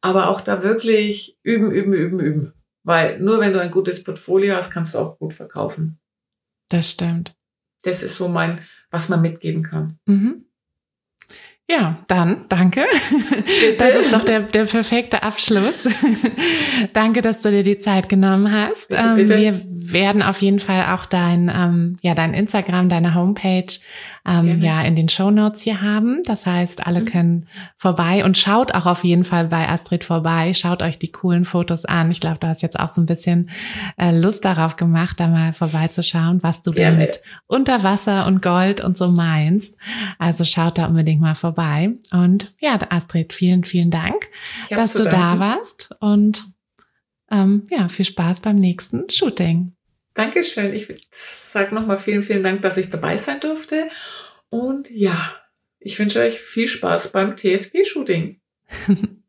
[0.00, 2.52] Aber auch da wirklich üben, üben, üben, üben.
[2.84, 5.98] Weil nur wenn du ein gutes Portfolio hast, kannst du auch gut verkaufen.
[6.68, 7.34] Das stimmt.
[7.82, 8.60] Das ist so mein,
[8.90, 9.98] was man mitgeben kann.
[10.06, 10.44] Mhm.
[11.70, 12.86] Ja, dann danke.
[13.10, 13.76] Bitte?
[13.76, 15.86] Das ist doch der, der perfekte Abschluss.
[16.94, 18.88] danke, dass du dir die Zeit genommen hast.
[18.88, 19.34] Bitte, bitte.
[19.34, 23.66] Ähm, wir werden auf jeden Fall auch dein, ähm, ja, dein Instagram, deine Homepage
[24.28, 26.20] ähm, ja in den Show Notes hier haben.
[26.24, 27.04] Das heißt, alle mhm.
[27.06, 30.52] können vorbei und schaut auch auf jeden Fall bei Astrid vorbei.
[30.52, 32.10] Schaut euch die coolen Fotos an.
[32.10, 33.50] Ich glaube, du hast jetzt auch so ein bisschen
[33.96, 36.98] äh, Lust darauf gemacht, da mal vorbeizuschauen, was du Gerne.
[36.98, 39.76] mit Unterwasser und Gold und so meinst.
[40.18, 41.90] Also schaut da unbedingt mal vorbei.
[42.12, 44.28] Und ja, Astrid, vielen, vielen Dank,
[44.70, 46.44] dass du da warst und
[47.30, 49.72] ähm, ja, viel Spaß beim nächsten Shooting.
[50.18, 50.74] Dankeschön.
[50.74, 53.88] Ich sage nochmal vielen, vielen Dank, dass ich dabei sein durfte.
[54.48, 55.40] Und ja,
[55.78, 58.40] ich wünsche euch viel Spaß beim TFP-Shooting.